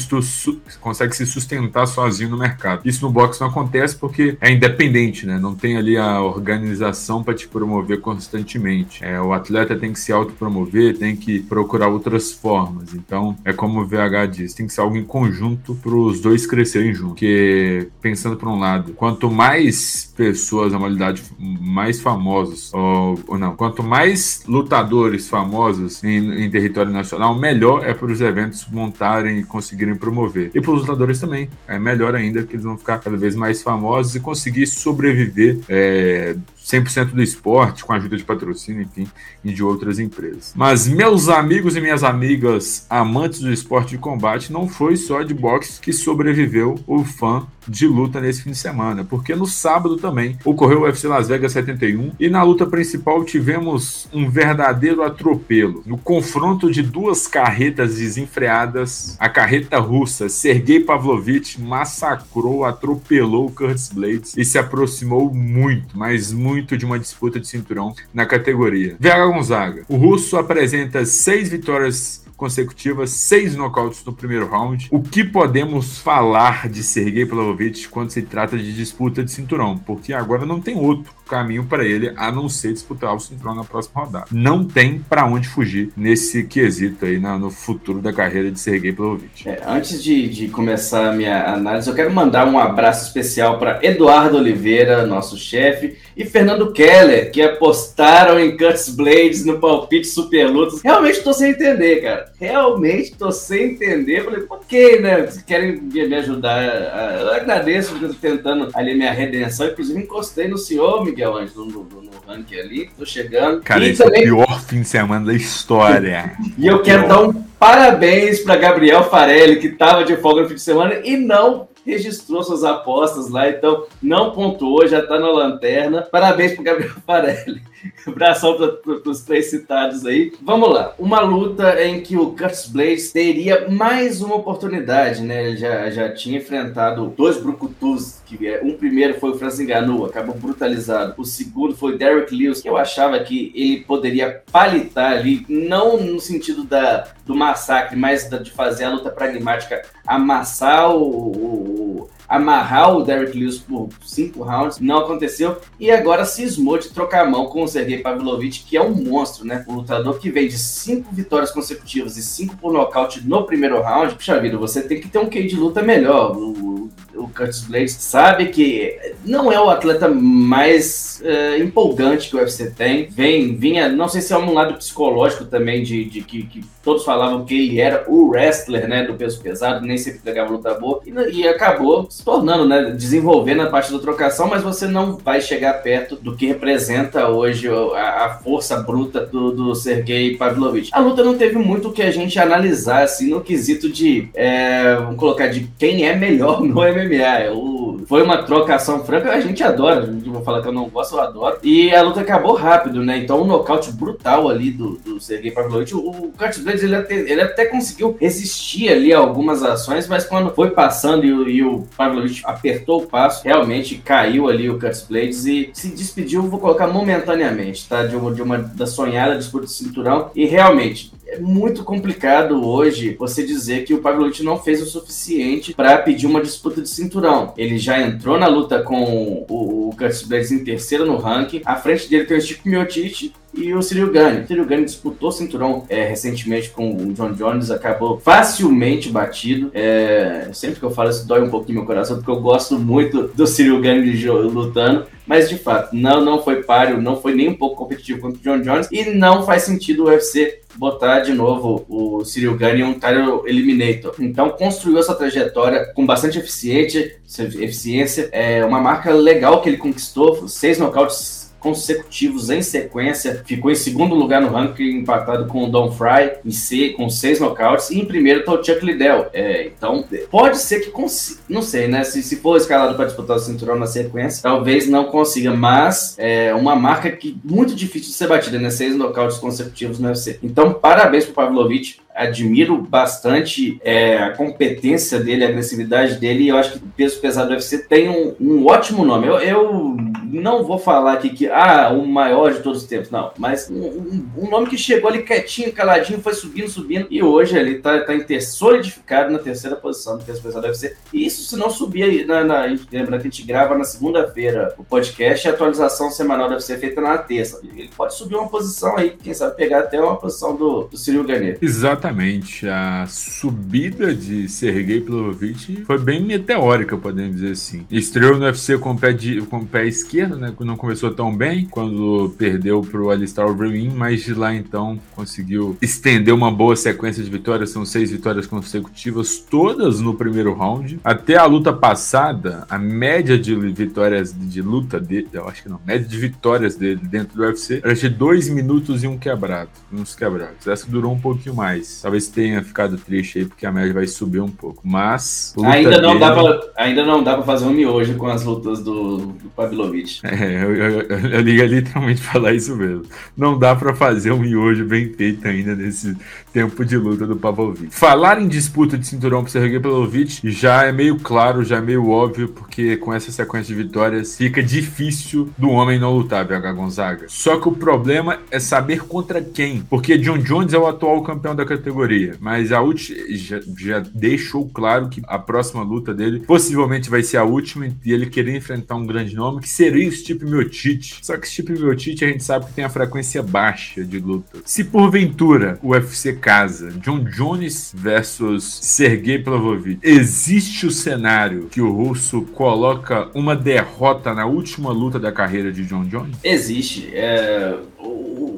[0.80, 2.82] consegue se sustentar sozinho no mercado.
[2.84, 5.38] Isso no boxe não acontece porque é independente, né?
[5.38, 9.04] Não tem ali a organização para te promover constantemente.
[9.04, 12.94] É, o atleta tem que se autopromover, tem que procurar outras formas.
[12.94, 16.46] Então, é como o VH diz, tem que ser algo em conjunto para os dois
[16.46, 17.10] crescerem juntos.
[17.10, 23.56] Porque, pensando por um lado, quanto mais pessoas na modalidade mais famosos, ou, ou não,
[23.56, 29.44] quanto mais lutadores famosos em, em território nacional, melhor é para os eventos montarem e
[29.44, 30.50] conseguirem promover.
[30.54, 31.48] E para os lutadores também.
[31.66, 36.36] É melhor ainda que eles vão ficar cada vez mais famosos e conseguir sobreviver é,
[36.70, 39.08] 100% do esporte, com a ajuda de patrocínio, enfim,
[39.44, 40.52] e de outras empresas.
[40.54, 45.34] Mas, meus amigos e minhas amigas amantes do esporte de combate, não foi só de
[45.34, 50.36] boxe que sobreviveu o fã de luta nesse fim de semana, porque no sábado também
[50.44, 55.82] ocorreu o UFC Las Vegas 71 e na luta principal tivemos um verdadeiro atropelo.
[55.86, 63.90] No confronto de duas carretas desenfreadas, a carreta russa Sergei Pavlovich massacrou, atropelou o Curtis
[63.90, 68.96] Blades e se aproximou muito, mas muito de uma disputa de cinturão na categoria.
[68.98, 74.88] Vera Gonzaga, o russo apresenta seis vitórias consecutivas, seis nocautes no primeiro round.
[74.90, 79.76] O que podemos falar de Sergei Pavlovich quando se trata de disputa de cinturão?
[79.76, 83.62] Porque agora não tem outro caminho para ele a não ser disputar o cinturão na
[83.62, 84.24] próxima rodada.
[84.32, 88.90] Não tem para onde fugir nesse quesito aí na, no futuro da carreira de Sergei
[88.90, 89.46] Pavlovich.
[89.46, 93.78] É, antes de, de, começar a minha análise, eu quero mandar um abraço especial para
[93.82, 100.46] Eduardo Oliveira, nosso chefe, e Fernando Keller, que apostaram em Cuts Blades no palpite Super
[100.46, 100.82] Lutas.
[100.82, 102.32] Realmente estou sem entender, cara.
[102.38, 104.24] Realmente estou sem entender.
[104.24, 105.26] Falei, por que, né?
[105.28, 109.68] Se querem me ajudar, eu agradeço, porque eu tô tentando ali minha redenção.
[109.68, 113.62] Inclusive, encostei no senhor, Miguel Ângelo no, no, no ranking ali, tô chegando.
[113.62, 114.24] Cara, e esse também...
[114.24, 116.32] é o pior fim de semana da história.
[116.58, 120.54] e eu quero dar um parabéns para Gabriel Farelli, que tava de folga no fim
[120.54, 126.02] de semana e não registrou suas apostas lá, então não pontuou, já tá na lanterna.
[126.02, 127.62] Parabéns pro Gabriel Farelli.
[128.06, 130.32] Abração para os três citados aí.
[130.42, 130.94] Vamos lá.
[130.98, 135.46] Uma luta em que o Curtis Blades teria mais uma oportunidade, né?
[135.48, 140.06] Ele já, já tinha enfrentado dois brucutus, que é, um primeiro foi o Francis Ngannou,
[140.06, 141.14] acabou brutalizado.
[141.16, 145.98] O segundo foi o Derek Lewis, que eu achava que ele poderia palitar ali, não
[146.00, 152.10] no sentido da, do massacre, mas da, de fazer a luta pragmática, amassar o, o
[152.30, 157.28] amarrar o Derek Lewis por cinco rounds, não aconteceu, e agora cismou de trocar a
[157.28, 159.64] mão com o Sergei Pavlovich, que é um monstro, né?
[159.68, 164.14] Um lutador que vem de cinco vitórias consecutivas e cinco por nocaute no primeiro round.
[164.14, 166.36] Puxa vida, você tem que ter um QI de luta melhor.
[166.36, 166.88] O,
[167.20, 172.70] o Curtis Blades, sabe que não é o atleta mais é, empolgante que o UFC
[172.70, 173.06] tem.
[173.08, 177.04] Vem, vinha, não sei se é um lado psicológico também, de, de que, que, todos
[177.04, 181.00] falavam que ele era o wrestler, né, do peso pesado, nem sempre pegava luta boa,
[181.04, 185.40] e, e, acabou se tornando, né, desenvolvendo a parte da trocação, mas você não vai
[185.40, 190.90] chegar perto do que representa hoje a, a força bruta do, do Sergei Pavlovich.
[190.92, 195.16] A luta não teve muito que a gente analisar, assim, no quesito de, é, vamos
[195.16, 197.52] colocar, de quem é melhor no MMA.
[197.52, 201.09] O, foi uma trocação franca, a gente adora, não vou falar que eu não gosto,
[201.14, 201.58] eu adoro.
[201.62, 203.18] E a luta acabou rápido, né?
[203.18, 205.94] Então um nocaute brutal ali do, do Sergei Pavlovich.
[205.94, 210.54] O, Curtis Blades, ele até, ele até conseguiu resistir ali a algumas ações, mas quando
[210.54, 215.46] foi passando e, e o Pavlovich apertou o passo, realmente caiu ali o Curtis Blades
[215.46, 218.04] e se despediu, vou colocar momentaneamente, tá?
[218.04, 220.30] De uma, de uma da sonhada disputa de cinturão.
[220.34, 225.72] E realmente, é muito complicado hoje você dizer que o Pavlovich não fez o suficiente
[225.72, 227.54] para pedir uma disputa de cinturão.
[227.56, 231.62] Ele já entrou na luta com o, o Curtis Blades em terceiro no ranking.
[231.64, 234.40] À frente dele tem o Chico Miocic e o Cyril Gane.
[234.40, 239.70] O Cyril Gane disputou cinturão é, recentemente com o John Jones, acabou facilmente batido.
[239.74, 243.28] É, sempre que eu falo isso dói um pouquinho meu coração, porque eu gosto muito
[243.28, 245.06] do Cyril Gane lutando.
[245.26, 248.42] Mas de fato, não, não foi páreo, não foi nem um pouco competitivo contra o
[248.42, 252.84] John Jones e não faz sentido o UFC botar de novo o Cyril Gane em
[252.84, 254.14] um title eliminator.
[254.18, 260.48] Então construiu essa trajetória com bastante eficiente, eficiência, é uma marca legal que ele conquistou,
[260.48, 263.42] seis nocautes consecutivos em sequência.
[263.44, 267.38] Ficou em segundo lugar no ranking, empatado com o Don Fry, em C, com seis
[267.38, 267.90] nocautes.
[267.90, 269.26] E em primeiro está o Chuck Liddell.
[269.32, 271.40] É, então, pode ser que consiga.
[271.48, 272.02] Não sei, né?
[272.04, 275.52] Se, se for escalado para disputar o cinturão na sequência, talvez não consiga.
[275.54, 278.70] Mas é uma marca que muito difícil de ser batida, né?
[278.70, 280.38] Seis nocautes consecutivos no UFC.
[280.42, 286.56] Então, parabéns para Pavlovich admiro bastante é, a competência dele, a agressividade dele, e eu
[286.56, 289.26] acho que o peso pesado do UFC tem um, um ótimo nome.
[289.26, 293.32] Eu, eu, não vou falar aqui que, ah, o maior de todos os tempos, não,
[293.38, 297.56] mas um, um, um, nome que chegou ali quietinho, caladinho, foi subindo, subindo, e hoje
[297.58, 300.94] ele tá, tá solidificado na terceira posição do peso pesado do UFC.
[301.12, 304.84] E isso se não subir na, na, lembra que a gente grava na segunda-feira o
[304.84, 307.60] podcast, a atualização semanal do UFC é feita na terça.
[307.64, 311.24] Ele pode subir uma posição aí, quem sabe pegar até uma posição do, do Cyril
[311.24, 311.58] Garnier.
[311.60, 312.68] Exatamente Exatamente.
[312.68, 317.86] A subida de Sergei Pavlovich foi bem meteórica, podemos dizer assim.
[317.90, 320.52] Estreou no UFC com o pé, de, com o pé esquerdo, né?
[320.60, 325.76] Não começou tão bem quando perdeu para o Alistair Overeem, mas de lá então conseguiu
[325.80, 327.70] estender uma boa sequência de vitórias.
[327.70, 331.00] São seis vitórias consecutivas, todas no primeiro round.
[331.04, 335.80] Até a luta passada, a média de vitórias de luta dele, eu acho que não,
[335.86, 340.14] média de vitórias dele dentro do UFC era de dois minutos e um quebrado, uns
[340.14, 340.66] quebrados.
[340.66, 341.99] Essa durou um pouquinho mais.
[342.00, 344.80] Talvez tenha ficado triste aí, porque a média vai subir um pouco.
[344.84, 345.54] Mas.
[345.64, 346.20] Ainda não, dele...
[346.20, 350.20] dá pra, ainda não dá pra fazer um miojo com as lutas do, do Pavlovich.
[350.24, 353.02] É, eu, eu, eu, eu literalmente falar isso mesmo.
[353.36, 356.16] Não dá pra fazer um miojo bem feito ainda nesse
[356.52, 357.94] tempo de luta do Pavlovich.
[357.94, 362.08] Falar em disputa de cinturão pro Sergei Pavlovich já é meio claro, já é meio
[362.08, 367.26] óbvio, porque com essa sequência de vitórias fica difícil do homem não lutar, BH Gonzaga.
[367.28, 371.54] Só que o problema é saber contra quem, porque John Jones é o atual campeão
[371.54, 372.34] da categoria.
[372.40, 377.36] Mas a última já, já, deixou claro que a próxima luta dele possivelmente vai ser
[377.36, 381.18] a última e ele querer enfrentar um grande nome que seria o Stipe Miocic.
[381.22, 384.58] Só que Stipe Miocic a gente sabe que tem a frequência baixa de luta.
[384.64, 391.92] Se porventura o UFC casa John Jones versus Sergei Plavovich, existe o cenário que o
[391.92, 396.36] russo coloca uma derrota na última luta da carreira de John Jones?
[396.42, 397.10] Existe.
[397.14, 397.78] É,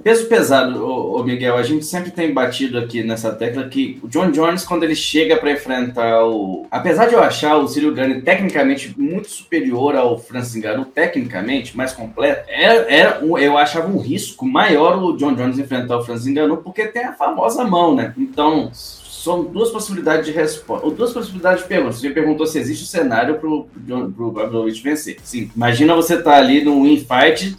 [0.02, 4.30] peso pesado, o Miguel, a gente sempre tem batido aqui nessa tecla que o John
[4.30, 6.66] Jones, quando ele chega para enfrentar o.
[6.70, 11.92] Apesar de eu achar o Cyril Gane tecnicamente muito superior ao Francis Ngannou, tecnicamente mais
[11.92, 16.58] completo, era, era, eu achava um risco maior o John Jones enfrentar o Francis Ngannou,
[16.58, 18.12] porque tem a famosa mão, né?
[18.18, 18.70] Então,
[19.22, 21.92] são duas possibilidades de resposta, ou duas possibilidades de pergunta.
[21.92, 23.68] Você perguntou se existe um cenário pro,
[24.16, 25.16] pro Pavlovich vencer.
[25.22, 25.48] Sim.
[25.54, 27.56] Imagina você estar tá ali no infight,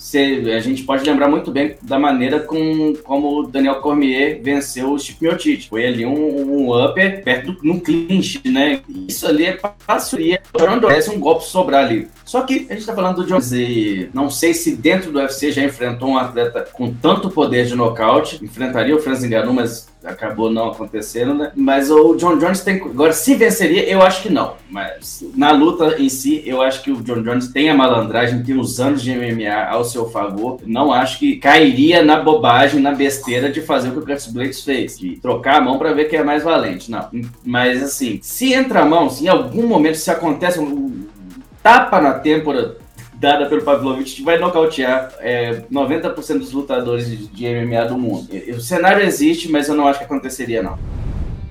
[0.54, 5.00] a gente pode lembrar muito bem da maneira com, como o Daniel Cormier venceu o
[5.00, 5.70] Chip Miocic.
[5.70, 8.82] Foi ali um, um upper perto no clinch, né?
[9.08, 10.20] Isso ali é fácil.
[10.20, 12.10] E parece um golpe sobrar ali.
[12.26, 15.52] Só que a gente está falando do Jones e não sei se dentro do UFC
[15.52, 18.44] já enfrentou um atleta com tanto poder de nocaute.
[18.44, 21.52] Enfrentaria o Franz Ngannou, mas acabou não acontecendo, né?
[21.56, 22.82] Mas o John Jones tem.
[22.82, 24.54] Agora, se venceria, eu acho que não.
[24.70, 28.60] Mas na luta em si, eu acho que o John Jones tem a malandragem, tem
[28.60, 30.60] os anos de MMA ao seu favor.
[30.66, 34.64] Não acho que cairia na bobagem, na besteira de fazer o que o Curtis Blades
[34.64, 36.92] fez, de trocar a mão para ver quem é mais valente.
[36.92, 37.10] Não.
[37.44, 41.08] Mas assim, se entra a mão, se em algum momento se acontece um
[41.62, 42.78] tapa na têmpora
[43.24, 48.28] dada pelo Pavlovich vai nocautear é, 90% dos lutadores de, de MMA do mundo.
[48.50, 50.78] O cenário existe, mas eu não acho que aconteceria, não.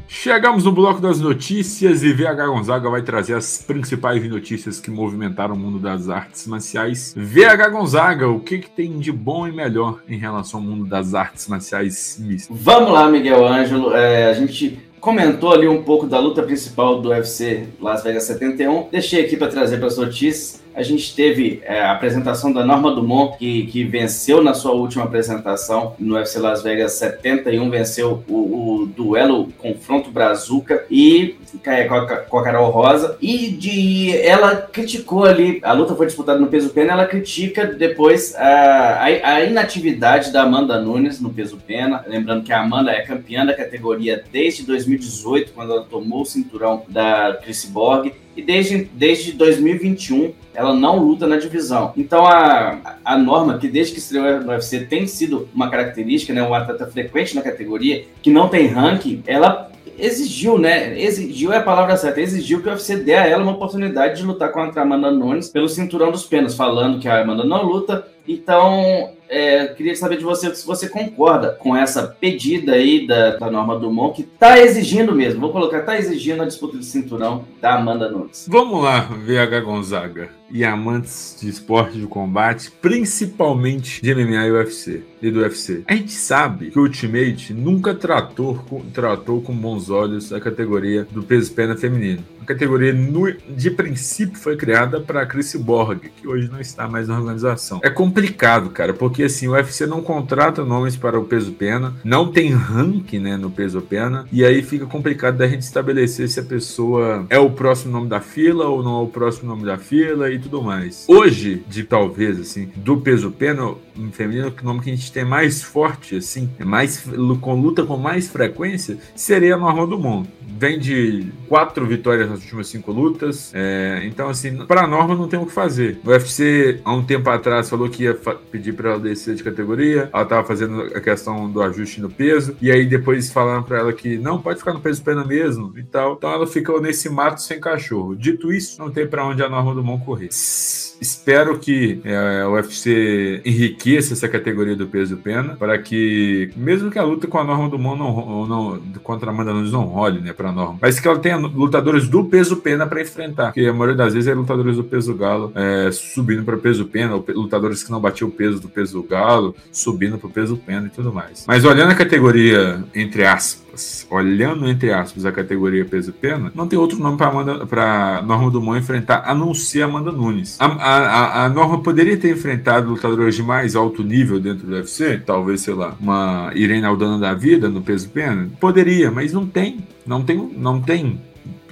[0.07, 5.55] Chegamos no bloco das notícias e VH Gonzaga vai trazer as principais notícias que movimentaram
[5.55, 7.15] o mundo das artes marciais.
[7.17, 11.15] VH Gonzaga, o que, que tem de bom e melhor em relação ao mundo das
[11.15, 12.55] artes marciais mistas?
[12.55, 13.95] Vamos lá, Miguel Ângelo.
[13.95, 18.89] É, a gente comentou ali um pouco da luta principal do UFC Las Vegas 71.
[18.93, 20.62] Deixei aqui para trazer para as notícias.
[20.75, 25.05] A gente teve é, a apresentação da Norma Dumont, que, que venceu na sua última
[25.05, 32.03] apresentação no UFC Las Vegas 71, venceu o, o duelo confronto Brazuca e é, com
[32.29, 33.17] com a Carol Rosa.
[33.21, 38.35] E de, ela criticou ali, a luta foi disputada no peso pena, ela critica depois
[38.37, 42.05] a, a, a inatividade da Amanda Nunes no peso pena.
[42.07, 46.83] Lembrando que a Amanda é campeã da categoria desde 2018, quando ela tomou o cinturão
[46.89, 51.93] da Chris Borg e desde, desde 2021 ela não luta na divisão.
[51.97, 56.43] Então a, a norma, que desde que estreou no UFC tem sido uma característica, né,
[56.43, 60.99] um atleta frequente na categoria, que não tem ranking, ela exigiu, né?
[61.01, 64.27] Exigiu é a palavra certa, exigiu que o UFC dê a ela uma oportunidade de
[64.27, 68.07] lutar contra a Amanda Nunes pelo cinturão dos penas, falando que a Amanda não luta.
[68.27, 73.51] Então, é, queria saber de você se você concorda com essa pedida aí da, da
[73.51, 77.77] Norma Dumont, que está exigindo mesmo, vou colocar, está exigindo a disputa de cinturão da
[77.77, 78.47] Amanda Nunes.
[78.47, 85.03] Vamos lá, VH Gonzaga e amantes de esporte de combate, principalmente de MMA e UFC
[85.23, 85.83] e do UFC.
[85.89, 91.07] A gente sabe que o Ultimate nunca tratou com, tratou com bons olhos a categoria
[91.11, 92.23] do peso pena feminino.
[92.43, 97.09] A categoria no, de princípio foi criada para Chris Borg, que hoje não está mais
[97.09, 97.81] na organização.
[97.83, 102.31] É complicado, cara, porque assim, o UFC não contrata nomes para o peso pena, não
[102.31, 106.43] tem ranking, né, no peso pena, e aí fica complicado da gente estabelecer se a
[106.43, 110.31] pessoa é o próximo nome da fila ou não é o próximo nome da fila
[110.31, 111.07] e tudo mais.
[111.09, 113.75] Hoje, de talvez assim, do peso pena
[114.13, 117.05] feminino, o nome que a gente tem mais forte assim, é mais
[117.41, 120.29] com luta com mais frequência, seria a Norma do Mundo.
[120.59, 123.51] Vem de quatro vitórias nas últimas cinco lutas.
[123.55, 125.99] É, então, assim, para a Norma não tem o que fazer.
[126.05, 128.15] O UFC, há um tempo atrás, falou que ia
[128.51, 130.11] pedir para ela descer de categoria.
[130.13, 132.57] Ela estava fazendo a questão do ajuste no peso.
[132.61, 135.83] E aí depois falaram para ela que não, pode ficar no peso pena mesmo e
[135.83, 136.15] tal.
[136.15, 138.15] Então ela ficou nesse mato sem cachorro.
[138.15, 140.29] Dito isso, não tem para onde a Norma do Mão correr.
[140.29, 146.99] Espero que é, o UFC enriqueça essa categoria do peso pena para que, mesmo que
[146.99, 150.21] a luta com a Norma do Mão não, não, contra a Amanda Nunes não role,
[150.21, 153.67] né, para a Norma, mas que ela tenha lutadores do peso pena para enfrentar, porque
[153.67, 157.25] a maioria das vezes é lutadores do peso galo é, subindo para peso pena, ou
[157.35, 160.91] lutadores que não batiam o peso do peso galo subindo para o peso pena e
[160.91, 161.45] tudo mais.
[161.47, 166.77] Mas olhando a categoria entre aspas, olhando entre aspas a categoria peso pena, não tem
[166.79, 170.57] outro nome para Norma Dumont enfrentar a não ser Amanda Nunes.
[170.61, 175.23] A, a, a, Norma poderia ter enfrentado lutadores de mais alto nível dentro do UFC,
[175.25, 179.87] talvez sei lá, uma Irene Aldana da vida no peso pena, poderia, mas não tem,
[180.07, 181.21] não tem, não tem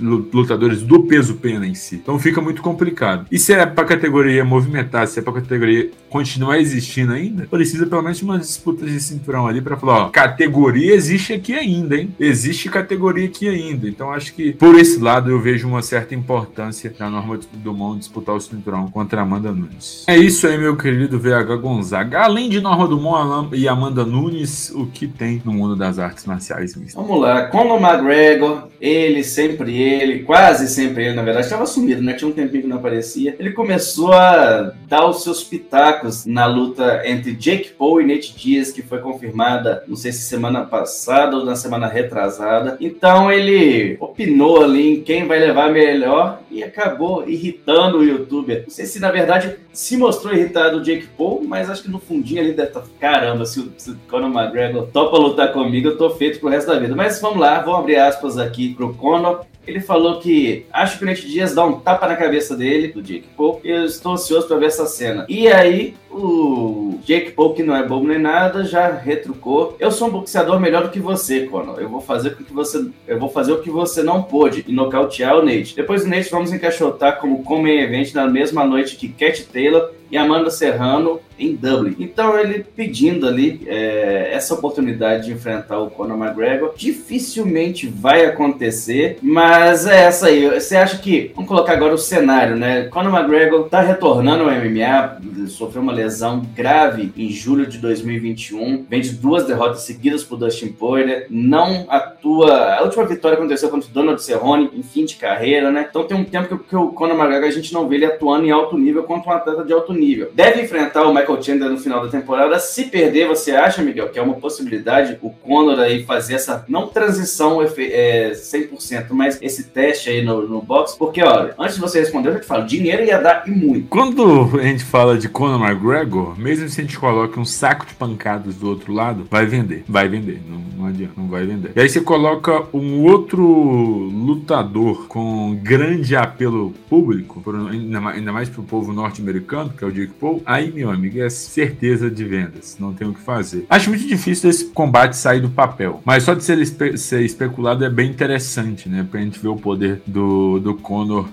[0.01, 1.97] lutadores do peso pena em si.
[1.97, 3.27] Então fica muito complicado.
[3.31, 8.03] E se é para categoria movimentar, se é para categoria continuar existindo ainda, precisa pelo
[8.03, 12.15] menos de umas disputas de cinturão ali para falar, ó, categoria existe aqui ainda, hein?
[12.19, 13.89] Existe categoria aqui ainda.
[13.89, 18.35] Então acho que por esse lado eu vejo uma certa importância da Norma do disputar
[18.35, 20.05] o cinturão contra Amanda Nunes.
[20.07, 22.21] É isso aí, meu querido VH Gonzaga.
[22.21, 26.75] Além de Norma Dumont e Amanda Nunes, o que tem no mundo das artes marciais
[26.75, 26.95] mistas?
[26.95, 29.90] Vamos lá, Conor McGregor, ele sempre ele,
[30.27, 32.15] quase sempre ele, na verdade, estava sumido, né?
[32.15, 33.37] Tinha um tempinho que não aparecia.
[33.39, 38.73] Ele começou a dar os seus pitacos na luta entre Jake Paul e Nate Diaz,
[38.73, 42.77] que foi confirmada, não sei se semana passada ou na semana retrasada.
[42.81, 48.65] Então ele opinou ali em quem vai levar melhor e acabou irritando o youtuber.
[48.65, 51.99] Não sei se na verdade se mostrou irritado o Jake Paul, mas acho que no
[51.99, 52.81] fundinho ali deve estar.
[52.81, 56.49] Tá, caramba, se o, se o Conor McGregor topa lutar comigo, eu tô feito pro
[56.49, 56.95] resto da vida.
[56.97, 59.45] Mas vamos lá, vou abrir aspas aqui pro Conor.
[59.71, 63.01] Ele falou que acho que o Nate Dias dá um tapa na cabeça dele, do
[63.01, 65.25] Jake Paul, e eu estou ansioso para ver essa cena.
[65.29, 69.77] E aí, o Jake Paul, que não é bobo nem nada, já retrucou.
[69.79, 71.81] Eu sou um boxeador melhor do que você, Conor.
[71.81, 72.85] Eu vou fazer com que você.
[73.07, 75.77] Eu vou fazer o que você não pôde e nocautear o Nate.
[75.77, 80.17] Depois do Nate, vamos encaixotar como come event na mesma noite que Cat Taylor e
[80.17, 81.97] Amanda Serrano em Dublin.
[81.99, 89.19] Então ele pedindo ali é, essa oportunidade de enfrentar o Conor McGregor, dificilmente vai acontecer,
[89.23, 90.49] mas é essa aí.
[90.51, 92.85] Você acha que, vamos colocar agora o cenário, né?
[92.85, 99.01] Conor McGregor tá retornando ao MMA, sofreu uma lesão grave em julho de 2021, vem
[99.01, 102.75] de duas derrotas seguidas por Dustin Poirier, não atua.
[102.75, 105.87] A última vitória aconteceu contra o Donald Cerrone em fim de carreira, né?
[105.89, 108.45] Então tem um tempo que, que o Conor McGregor a gente não vê ele atuando
[108.45, 110.00] em alto nível contra um atleta de alto nível.
[110.35, 112.59] Deve enfrentar o Michael Chandler no final da temporada.
[112.59, 116.89] Se perder, você acha, Miguel, que é uma possibilidade o Conor aí fazer essa não
[116.89, 120.97] transição é, 100%, mas esse teste aí no, no box?
[120.97, 123.89] Porque, olha, antes de você responder, eu já te falo, dinheiro ia dar e muito.
[123.89, 127.95] Quando a gente fala de Conor McGregor, mesmo se a gente coloca um saco de
[127.95, 131.73] pancadas do outro lado, vai vender, vai vender, não, não adianta, não vai vender.
[131.75, 138.65] E aí você coloca um outro lutador com grande apelo público, ainda mais para o
[138.65, 142.93] povo norte-americano, que é o Jake Paul, aí, meu amigo, é certeza de vendas, não
[142.93, 143.67] tem o que fazer.
[143.69, 147.85] Acho muito difícil esse combate sair do papel, mas só de ser, espe ser especulado
[147.85, 151.29] é bem interessante, né, pra gente ver o poder do, do Conor,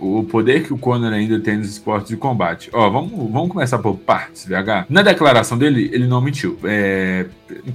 [0.00, 2.70] o poder que o Conor ainda tem nos esportes de combate.
[2.72, 4.86] Ó, vamos, vamos começar por partes, VH.
[4.88, 6.58] Na declaração dele, ele não mentiu.
[6.64, 7.26] É,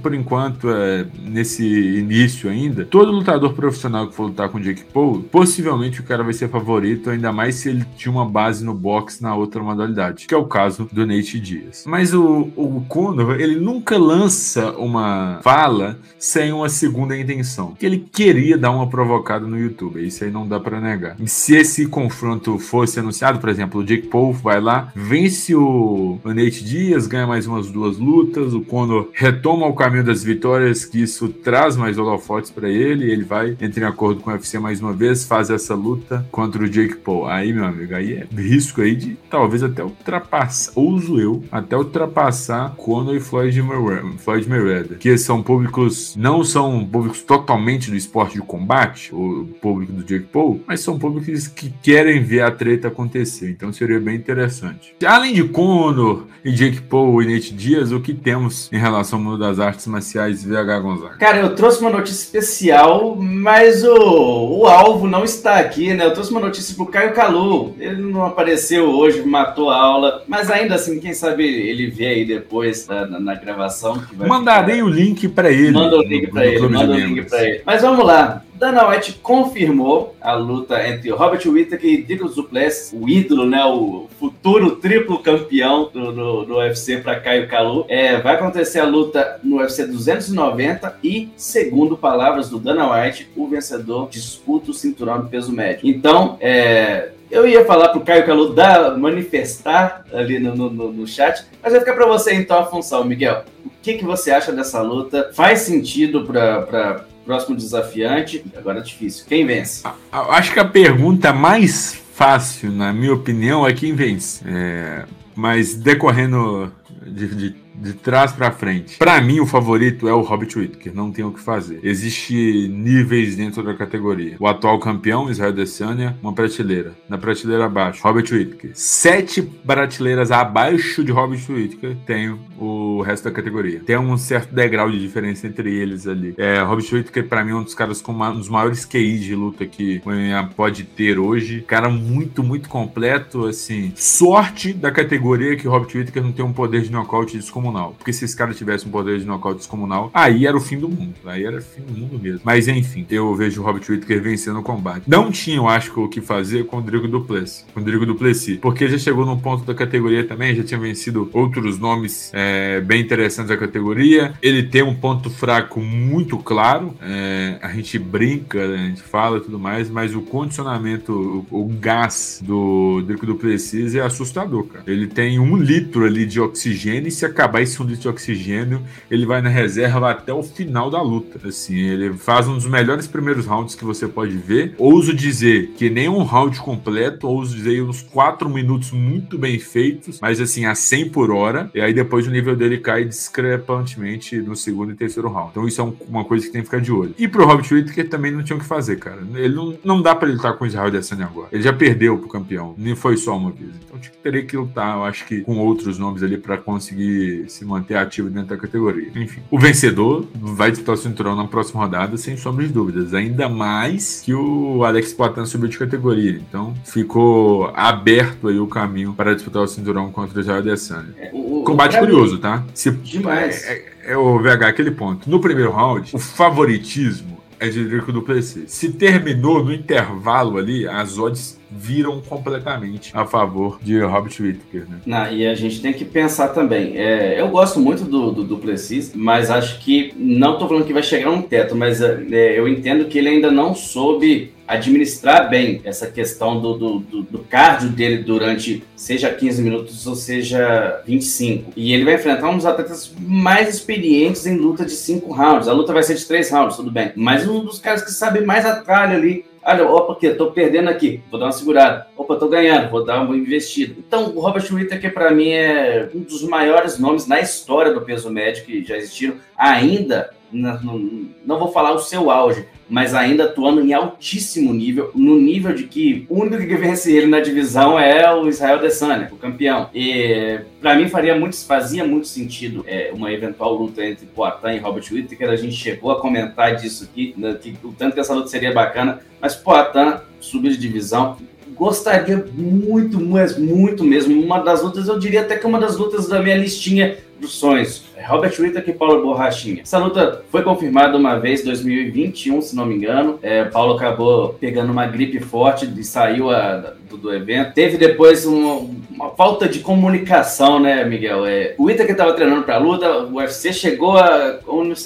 [0.02, 4.84] por enquanto, é, nesse início ainda, todo lutador profissional que for lutar com o Jake
[4.84, 8.74] Paul, possivelmente o cara vai ser favorito, ainda mais se ele tinha uma base no
[8.74, 11.84] boxe na outra modalidade, que é o caso do Nate Diaz.
[11.86, 17.98] Mas o, o Conor, ele nunca lança uma fala sem uma segunda intenção, que ele
[18.12, 21.16] queria dar uma provocada no YouTube, isso aí não dá para negar.
[21.18, 26.18] E se esse confronto fosse anunciado, por exemplo, o Jake Paul vai lá, vence o,
[26.22, 30.84] o Nate Diaz, ganha mais umas duas lutas, o Conor retoma o caminho das vitórias,
[30.84, 34.58] que isso traz mais holofotes para ele, ele vai, entra em acordo com o UFC
[34.58, 37.26] mais uma vez, faz essa luta contra o Jake Paul.
[37.26, 42.74] Aí, meu amigo, aí é risco aí de talvez até ultrapassar, ouso eu, até ultrapassar
[42.76, 48.34] Conor e Floyd Mayweather, Floyd Mayweather, que são públicos, não são públicos totalmente do esporte
[48.34, 52.88] de combate, o público do Jake Paul, mas são públicos que querem ver a treta
[52.88, 53.50] acontecer.
[53.50, 54.94] Então seria bem interessante.
[55.04, 59.24] Além de Conor e Jake Paul e Nate Diaz, o que temos em relação ao
[59.24, 61.16] mundo das artes marciais VH Gonzaga?
[61.16, 66.04] Cara, eu trouxe uma notícia especial, mas o, o alvo não está aqui, né?
[66.04, 67.74] Eu trouxe uma notícia pro Caio Calu.
[67.78, 72.24] Ele não apareceu hoje, matou a aula, mas ainda assim, quem sabe ele vê aí
[72.24, 74.02] depois na, na, na gravação.
[74.14, 74.86] Mandarei ficar...
[74.86, 75.72] o link para ele.
[75.72, 77.62] Manda o link para ele, manda o link para ele.
[77.64, 78.42] Mas vamos lá.
[78.54, 84.08] Dana White confirmou a luta entre Robert Whittaker e Douglas Duplessis, o ídolo, né, o
[84.18, 87.84] futuro triplo campeão do, do, do UFC para Caio Calu.
[87.88, 93.48] É, vai acontecer a luta no UFC 290 e, segundo palavras do Dana White, o
[93.48, 95.88] vencedor disputa o cinturão do peso médio.
[95.88, 101.46] Então, é, eu ia falar pro Caio Calu dar, manifestar ali no, no, no chat,
[101.62, 103.44] mas vai ficar para você então a função, Miguel.
[103.64, 105.30] O que, que você acha dessa luta?
[105.32, 108.44] Faz sentido para próximo desafiante.
[108.56, 109.24] Agora é difícil.
[109.28, 109.82] Quem vence?
[110.10, 114.42] Acho que a pergunta mais fácil, na minha opinião, é quem vence.
[114.46, 115.04] É,
[115.34, 116.72] mas decorrendo
[117.06, 118.96] de, de de trás para frente.
[118.98, 121.80] Para mim, o favorito é o Hobbit Whittaker, não tem o que fazer.
[121.82, 124.36] Existe níveis dentro da categoria.
[124.38, 126.92] O atual campeão, Israel Adesanya, uma prateleira.
[127.08, 128.70] Na prateleira abaixo, Hobbit Whittaker.
[128.74, 133.80] Sete prateleiras abaixo de Hobbit Whittaker tem o resto da categoria.
[133.80, 136.34] Tem um certo degrau de diferença entre eles ali.
[136.38, 139.22] É, Hobbit Whittaker, para mim, é um dos caras com uma, um dos maiores QIs
[139.22, 141.62] de luta que o MMA pode ter hoje.
[141.66, 143.92] Cara muito, muito completo, assim.
[143.96, 147.94] Sorte da categoria que Hobbit Whittaker não tem um poder de nocaute descomunal descomunal.
[147.96, 150.88] Porque se esse cara tivesse um poder de nocaute descomunal, aí era o fim do
[150.88, 151.14] mundo.
[151.24, 152.40] Aí era o fim do mundo mesmo.
[152.44, 155.04] Mas enfim, eu vejo o Robert Whittaker vencendo o combate.
[155.06, 157.64] Não tinha, eu acho, o que fazer com o Rodrigo Duplessis.
[157.72, 158.58] Com o Rodrigo Duplessis.
[158.58, 163.00] Porque já chegou num ponto da categoria também, já tinha vencido outros nomes é, bem
[163.00, 164.34] interessantes da categoria.
[164.42, 166.94] Ele tem um ponto fraco muito claro.
[167.00, 171.62] É, a gente brinca, né, a gente fala e tudo mais, mas o condicionamento, o,
[171.62, 174.84] o gás do Rodrigo Duplessis é assustador, cara.
[174.86, 178.82] Ele tem um litro ali de oxigênio e se acabar acabar esse litro de oxigênio,
[179.10, 181.46] ele vai na reserva até o final da luta.
[181.46, 184.74] Assim, ele faz um dos melhores primeiros rounds que você pode ver.
[184.78, 190.18] Ouso dizer que nem um round completo, ouso dizer uns 4 minutos muito bem feitos,
[190.20, 191.70] mas assim, a 100 por hora.
[191.74, 195.50] E aí depois o nível dele cai discrepantemente no segundo e terceiro round.
[195.50, 197.14] Então isso é uma coisa que tem que ficar de olho.
[197.18, 199.22] E pro Robert Whittaker também não tinha o que fazer, cara.
[199.34, 201.48] Ele não, não dá para lutar com o Israel Adesanya agora.
[201.52, 203.70] Ele já perdeu pro campeão, nem foi só uma vez.
[203.84, 207.64] Então teria que lutar, eu acho que com outros nomes ali para conseguir se, se
[207.64, 209.10] manter ativo dentro da categoria.
[209.14, 213.14] Enfim, o vencedor vai disputar o cinturão na próxima rodada, sem sombra de dúvidas.
[213.14, 216.40] Ainda mais que o Alex Poitin subiu de categoria.
[216.48, 221.14] Então, ficou aberto aí o caminho para disputar o cinturão contra o Israel Adesanya.
[221.18, 221.30] É,
[221.64, 222.64] Combate curioso, tá?
[222.74, 223.64] Se, Demais.
[223.64, 223.72] É,
[224.04, 225.28] é, é o VH, aquele ponto.
[225.30, 227.31] No primeiro round, o favoritismo
[227.62, 228.72] é de Drico Duplessis.
[228.72, 235.00] Se terminou no intervalo ali, as odds viram completamente a favor de Robert Whittaker, né?
[235.06, 236.98] Não, e a gente tem que pensar também.
[236.98, 241.04] É, eu gosto muito do, do Duplessis, mas acho que não estou falando que vai
[241.04, 245.48] chegar a um teto, mas é, é, eu entendo que ele ainda não soube administrar
[245.48, 251.02] bem essa questão do, do, do, do, cardio dele durante seja 15 minutos ou seja
[251.06, 251.72] 25.
[251.76, 255.68] E ele vai enfrentar uns atletas mais experientes em luta de 5 rounds.
[255.68, 257.12] A luta vai ser de 3 rounds, tudo bem.
[257.16, 261.22] Mas um dos caras que sabe mais atalho ali Olha, opa, que tô perdendo aqui,
[261.30, 262.08] vou dar uma segurada.
[262.16, 263.94] Opa, tô ganhando, vou dar uma investida.
[263.96, 268.28] Então, o Robert Whittaker, para mim, é um dos maiores nomes na história do peso
[268.28, 269.36] médio que já existiram.
[269.56, 275.74] Ainda, não, vou falar o seu auge, mas ainda atuando em altíssimo nível, no nível
[275.74, 279.88] de que o único que vence ele na divisão é o Israel Adesanya, o campeão.
[279.94, 284.78] E para mim faria muito, fazia muito sentido é, uma eventual luta entre Poatan e
[284.78, 285.48] Robert Whittaker.
[285.48, 288.72] A gente chegou a comentar disso aqui, né, que, o tanto que essa luta seria
[288.72, 291.36] bacana, mas Poatan subir de divisão
[291.74, 294.40] gostaria muito, mas muito mesmo.
[294.40, 298.04] Uma das lutas, eu diria até que uma das lutas da minha listinha dos sonhos.
[298.26, 299.82] Robert Whittaker e Paulo Borrachinha.
[299.82, 303.38] Essa luta foi confirmada uma vez em 2021, se não me engano.
[303.42, 307.74] É, Paulo acabou pegando uma gripe forte e saiu a, do, do, evento.
[307.74, 311.46] Teve depois uma, uma, falta de comunicação, né, Miguel?
[311.46, 314.58] É, o Whittaker estava treinando para a luta, o UFC chegou a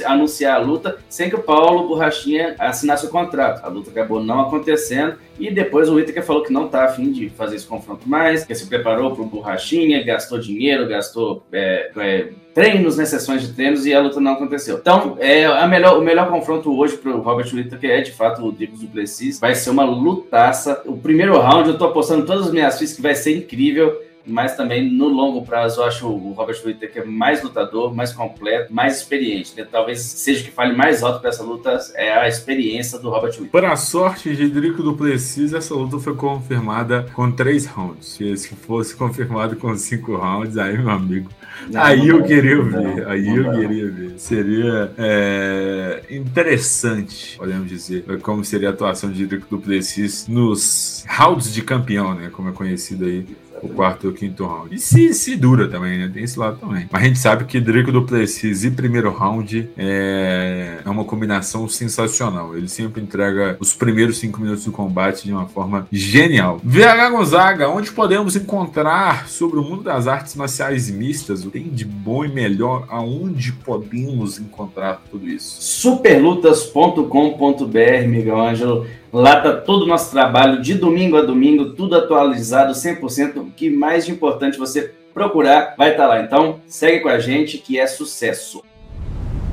[0.05, 3.65] anunciar a luta sem que o Paulo Borrachinha assinasse o contrato.
[3.65, 7.29] A luta acabou não acontecendo e depois o Whittaker falou que não está afim de
[7.31, 12.29] fazer esse confronto mais, que se preparou para o Borrachinha, gastou dinheiro, gastou é, é,
[12.57, 14.79] treinos, né, sessões de treinos, e a luta não aconteceu.
[14.79, 18.43] Então, é, a melhor, o melhor confronto hoje para o Robert Whittaker é, de fato,
[18.43, 19.39] o Dricos Duplessis.
[19.39, 20.81] Vai ser uma lutaça.
[20.87, 23.95] O primeiro round, eu estou apostando todas as minhas fichas que vai ser incrível
[24.29, 28.99] mas também no longo prazo eu acho o Robert Whittaker mais lutador, mais completo, mais
[28.99, 29.53] experiente.
[29.57, 29.65] Né?
[29.71, 33.31] Talvez seja o que fale mais alto para essa luta é a experiência do Robert
[33.31, 33.51] Whittaker.
[33.51, 38.19] Para a sorte de Drico Duplessis, essa luta foi confirmada com três rounds.
[38.19, 41.31] Se fosse confirmado com cinco rounds, aí meu amigo,
[41.71, 44.15] não, aí eu queria ver, aí eu queria ver.
[44.19, 51.63] Seria é, interessante, podemos dizer, como seria a atuação de Drico Duplessis nos rounds de
[51.63, 52.31] campeão, né?
[52.31, 53.27] Como é conhecido aí
[53.63, 54.75] o quarto e o quinto round.
[54.75, 56.11] E se, se dura também, né?
[56.13, 56.89] Tem esse lado também.
[56.91, 62.57] Mas a gente sabe que Drico Duplessis e primeiro round é, é uma combinação sensacional.
[62.57, 66.61] Ele sempre entrega os primeiros cinco minutos do combate de uma forma genial.
[66.63, 71.45] VH Gonzaga, onde podemos encontrar sobre o mundo das artes marciais mistas?
[71.45, 72.87] O que tem de bom e melhor?
[72.89, 75.57] Aonde podemos encontrar tudo isso?
[75.61, 78.87] Superlutas.com.br, Miguel Ângelo.
[79.13, 83.46] Lá tá todo o nosso trabalho de domingo a domingo, tudo atualizado 100%.
[83.47, 86.21] O que mais de importante você procurar vai estar tá lá.
[86.21, 88.63] Então, segue com a gente que é sucesso.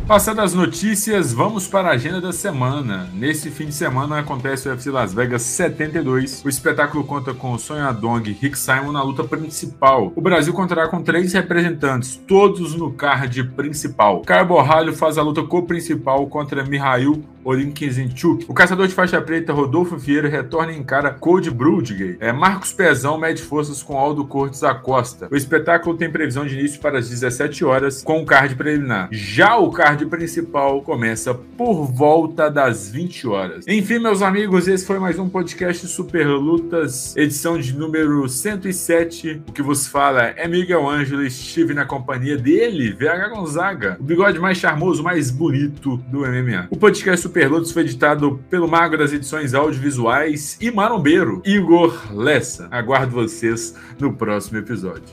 [0.05, 3.09] Passando as notícias, vamos para a agenda da semana.
[3.13, 6.43] Nesse fim de semana acontece o UFC Las Vegas 72.
[6.43, 10.11] O espetáculo conta com o Sonha Dong e Rick Simon na luta principal.
[10.13, 14.21] O Brasil contará com três representantes, todos no card principal.
[14.23, 18.45] Caio Borralho faz a luta co-principal contra Mihail Olinkinzinchuk.
[18.47, 22.17] O caçador de faixa preta Rodolfo Vieira retorna em cara Code Brudgay.
[22.19, 25.27] É, Marcos Pezão mede forças com Aldo Cortes Acosta.
[25.31, 29.09] O espetáculo tem previsão de início para as 17 horas com o card preliminar.
[29.11, 33.67] Já o card principal começa por volta das 20 horas.
[33.67, 39.41] Enfim, meus amigos, esse foi mais um podcast Super Lutas, edição de número 107.
[39.47, 44.39] O que vos fala é Miguel Ângelo, estive na companhia dele, VH Gonzaga, o bigode
[44.39, 46.67] mais charmoso, mais bonito do MMA.
[46.69, 52.67] O podcast Superlutos foi editado pelo Mago das Edições Audiovisuais e marombeiro, Igor Lessa.
[52.69, 55.11] Aguardo vocês no próximo episódio.